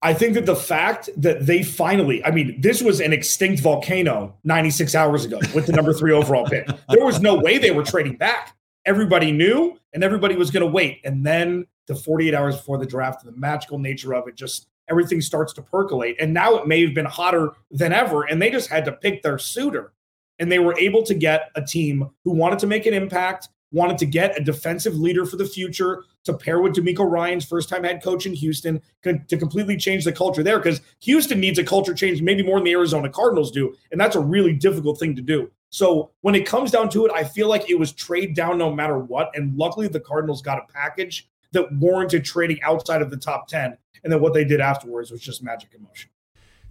I 0.00 0.14
think 0.14 0.34
that 0.34 0.46
the 0.46 0.56
fact 0.56 1.10
that 1.16 1.46
they 1.46 1.62
finally, 1.62 2.24
I 2.24 2.30
mean, 2.30 2.60
this 2.60 2.82
was 2.82 3.00
an 3.00 3.12
extinct 3.12 3.60
volcano 3.60 4.36
96 4.44 4.94
hours 4.94 5.24
ago 5.24 5.40
with 5.54 5.66
the 5.66 5.72
number 5.72 5.92
three 5.92 6.12
overall 6.12 6.46
pick. 6.46 6.68
There 6.88 7.04
was 7.04 7.20
no 7.20 7.34
way 7.34 7.58
they 7.58 7.72
were 7.72 7.82
trading 7.82 8.16
back. 8.16 8.56
Everybody 8.86 9.32
knew 9.32 9.76
and 9.92 10.04
everybody 10.04 10.36
was 10.36 10.50
going 10.52 10.64
to 10.64 10.70
wait. 10.70 11.00
And 11.04 11.26
then 11.26 11.66
the 11.88 11.96
48 11.96 12.32
hours 12.32 12.56
before 12.56 12.78
the 12.78 12.86
draft, 12.86 13.24
the 13.24 13.32
magical 13.32 13.78
nature 13.78 14.14
of 14.14 14.28
it, 14.28 14.36
just 14.36 14.68
everything 14.88 15.20
starts 15.20 15.52
to 15.54 15.62
percolate. 15.62 16.16
And 16.20 16.32
now 16.32 16.54
it 16.56 16.68
may 16.68 16.84
have 16.84 16.94
been 16.94 17.04
hotter 17.04 17.50
than 17.72 17.92
ever. 17.92 18.22
And 18.22 18.40
they 18.40 18.50
just 18.50 18.68
had 18.68 18.84
to 18.84 18.92
pick 18.92 19.22
their 19.22 19.38
suitor. 19.38 19.92
And 20.38 20.50
they 20.52 20.60
were 20.60 20.78
able 20.78 21.02
to 21.02 21.14
get 21.14 21.50
a 21.56 21.62
team 21.62 22.08
who 22.22 22.30
wanted 22.30 22.60
to 22.60 22.68
make 22.68 22.86
an 22.86 22.94
impact, 22.94 23.48
wanted 23.72 23.98
to 23.98 24.06
get 24.06 24.38
a 24.38 24.44
defensive 24.44 24.94
leader 24.94 25.26
for 25.26 25.36
the 25.36 25.44
future 25.44 26.04
to 26.28 26.34
pair 26.34 26.60
with 26.60 26.74
DeMeco 26.74 27.10
Ryans 27.10 27.44
first 27.44 27.68
time 27.68 27.82
head 27.84 28.02
coach 28.02 28.26
in 28.26 28.34
Houston 28.34 28.80
to 29.02 29.36
completely 29.36 29.76
change 29.76 30.04
the 30.04 30.12
culture 30.12 30.42
there 30.42 30.58
because 30.58 30.80
Houston 31.00 31.40
needs 31.40 31.58
a 31.58 31.64
culture 31.64 31.94
change 31.94 32.22
maybe 32.22 32.42
more 32.42 32.58
than 32.58 32.64
the 32.64 32.72
Arizona 32.72 33.08
Cardinals 33.08 33.50
do. 33.50 33.74
And 33.90 34.00
that's 34.00 34.16
a 34.16 34.20
really 34.20 34.52
difficult 34.52 34.98
thing 34.98 35.16
to 35.16 35.22
do. 35.22 35.50
So 35.70 36.10
when 36.20 36.34
it 36.34 36.46
comes 36.46 36.70
down 36.70 36.88
to 36.90 37.06
it, 37.06 37.12
I 37.12 37.24
feel 37.24 37.48
like 37.48 37.68
it 37.68 37.78
was 37.78 37.92
trade 37.92 38.34
down 38.34 38.58
no 38.58 38.72
matter 38.72 38.98
what. 38.98 39.30
And 39.34 39.56
luckily, 39.56 39.88
the 39.88 40.00
Cardinals 40.00 40.40
got 40.40 40.58
a 40.58 40.72
package 40.72 41.28
that 41.52 41.72
warranted 41.72 42.24
trading 42.24 42.60
outside 42.62 43.02
of 43.02 43.10
the 43.10 43.16
top 43.16 43.48
10. 43.48 43.76
And 44.04 44.12
then 44.12 44.20
what 44.20 44.34
they 44.34 44.44
did 44.44 44.60
afterwards 44.60 45.10
was 45.10 45.20
just 45.20 45.42
magic 45.42 45.70
emotion. 45.74 46.10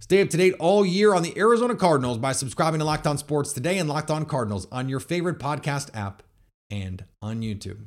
Stay 0.00 0.22
up 0.22 0.30
to 0.30 0.36
date 0.36 0.54
all 0.58 0.86
year 0.86 1.12
on 1.12 1.22
the 1.22 1.36
Arizona 1.36 1.74
Cardinals 1.74 2.18
by 2.18 2.32
subscribing 2.32 2.78
to 2.78 2.84
Locked 2.84 3.06
On 3.06 3.18
Sports 3.18 3.52
today 3.52 3.78
and 3.78 3.88
Locked 3.88 4.10
On 4.10 4.24
Cardinals 4.24 4.66
on 4.70 4.88
your 4.88 5.00
favorite 5.00 5.38
podcast 5.38 5.90
app 5.94 6.22
and 6.70 7.04
on 7.20 7.40
YouTube. 7.42 7.86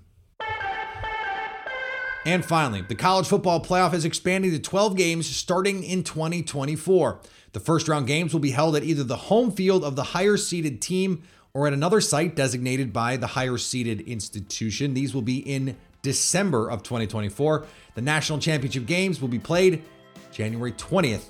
And 2.25 2.45
finally, 2.45 2.81
the 2.81 2.95
college 2.95 3.27
football 3.27 3.63
playoff 3.63 3.93
is 3.93 4.05
expanding 4.05 4.51
to 4.51 4.59
12 4.59 4.95
games 4.95 5.27
starting 5.27 5.83
in 5.83 6.03
2024. 6.03 7.19
The 7.53 7.59
first 7.59 7.87
round 7.87 8.07
games 8.07 8.31
will 8.31 8.39
be 8.39 8.51
held 8.51 8.75
at 8.75 8.83
either 8.83 9.03
the 9.03 9.15
home 9.15 9.51
field 9.51 9.83
of 9.83 9.95
the 9.95 10.03
higher 10.03 10.37
seeded 10.37 10.81
team 10.81 11.23
or 11.53 11.67
at 11.67 11.73
another 11.73 11.99
site 11.99 12.35
designated 12.35 12.93
by 12.93 13.17
the 13.17 13.27
higher 13.27 13.57
seeded 13.57 14.01
institution. 14.01 14.93
These 14.93 15.13
will 15.13 15.21
be 15.21 15.39
in 15.39 15.75
December 16.01 16.69
of 16.69 16.83
2024. 16.83 17.65
The 17.95 18.01
national 18.01 18.39
championship 18.39 18.85
games 18.85 19.19
will 19.19 19.27
be 19.27 19.39
played 19.39 19.83
January 20.31 20.71
20th, 20.73 21.25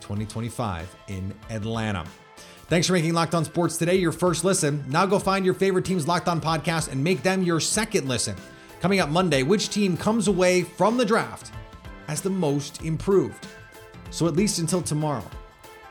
2025 0.00 0.96
in 1.08 1.32
Atlanta. 1.50 2.04
Thanks 2.68 2.86
for 2.86 2.94
making 2.94 3.12
Locked 3.12 3.34
On 3.34 3.44
Sports 3.44 3.76
today 3.76 3.96
your 3.96 4.12
first 4.12 4.44
listen. 4.44 4.82
Now 4.88 5.04
go 5.04 5.18
find 5.18 5.44
your 5.44 5.54
favorite 5.54 5.84
team's 5.84 6.08
Locked 6.08 6.26
On 6.26 6.40
podcast 6.40 6.90
and 6.90 7.04
make 7.04 7.22
them 7.22 7.42
your 7.42 7.60
second 7.60 8.08
listen. 8.08 8.34
Coming 8.82 8.98
up 8.98 9.10
Monday, 9.10 9.44
which 9.44 9.68
team 9.68 9.96
comes 9.96 10.26
away 10.26 10.62
from 10.62 10.96
the 10.96 11.04
draft 11.04 11.52
as 12.08 12.20
the 12.20 12.30
most 12.30 12.82
improved? 12.82 13.46
So 14.10 14.26
at 14.26 14.34
least 14.34 14.58
until 14.58 14.82
tomorrow, 14.82 15.24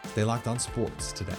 stay 0.09 0.25
locked 0.25 0.45
on 0.45 0.59
sports 0.59 1.13
today. 1.13 1.37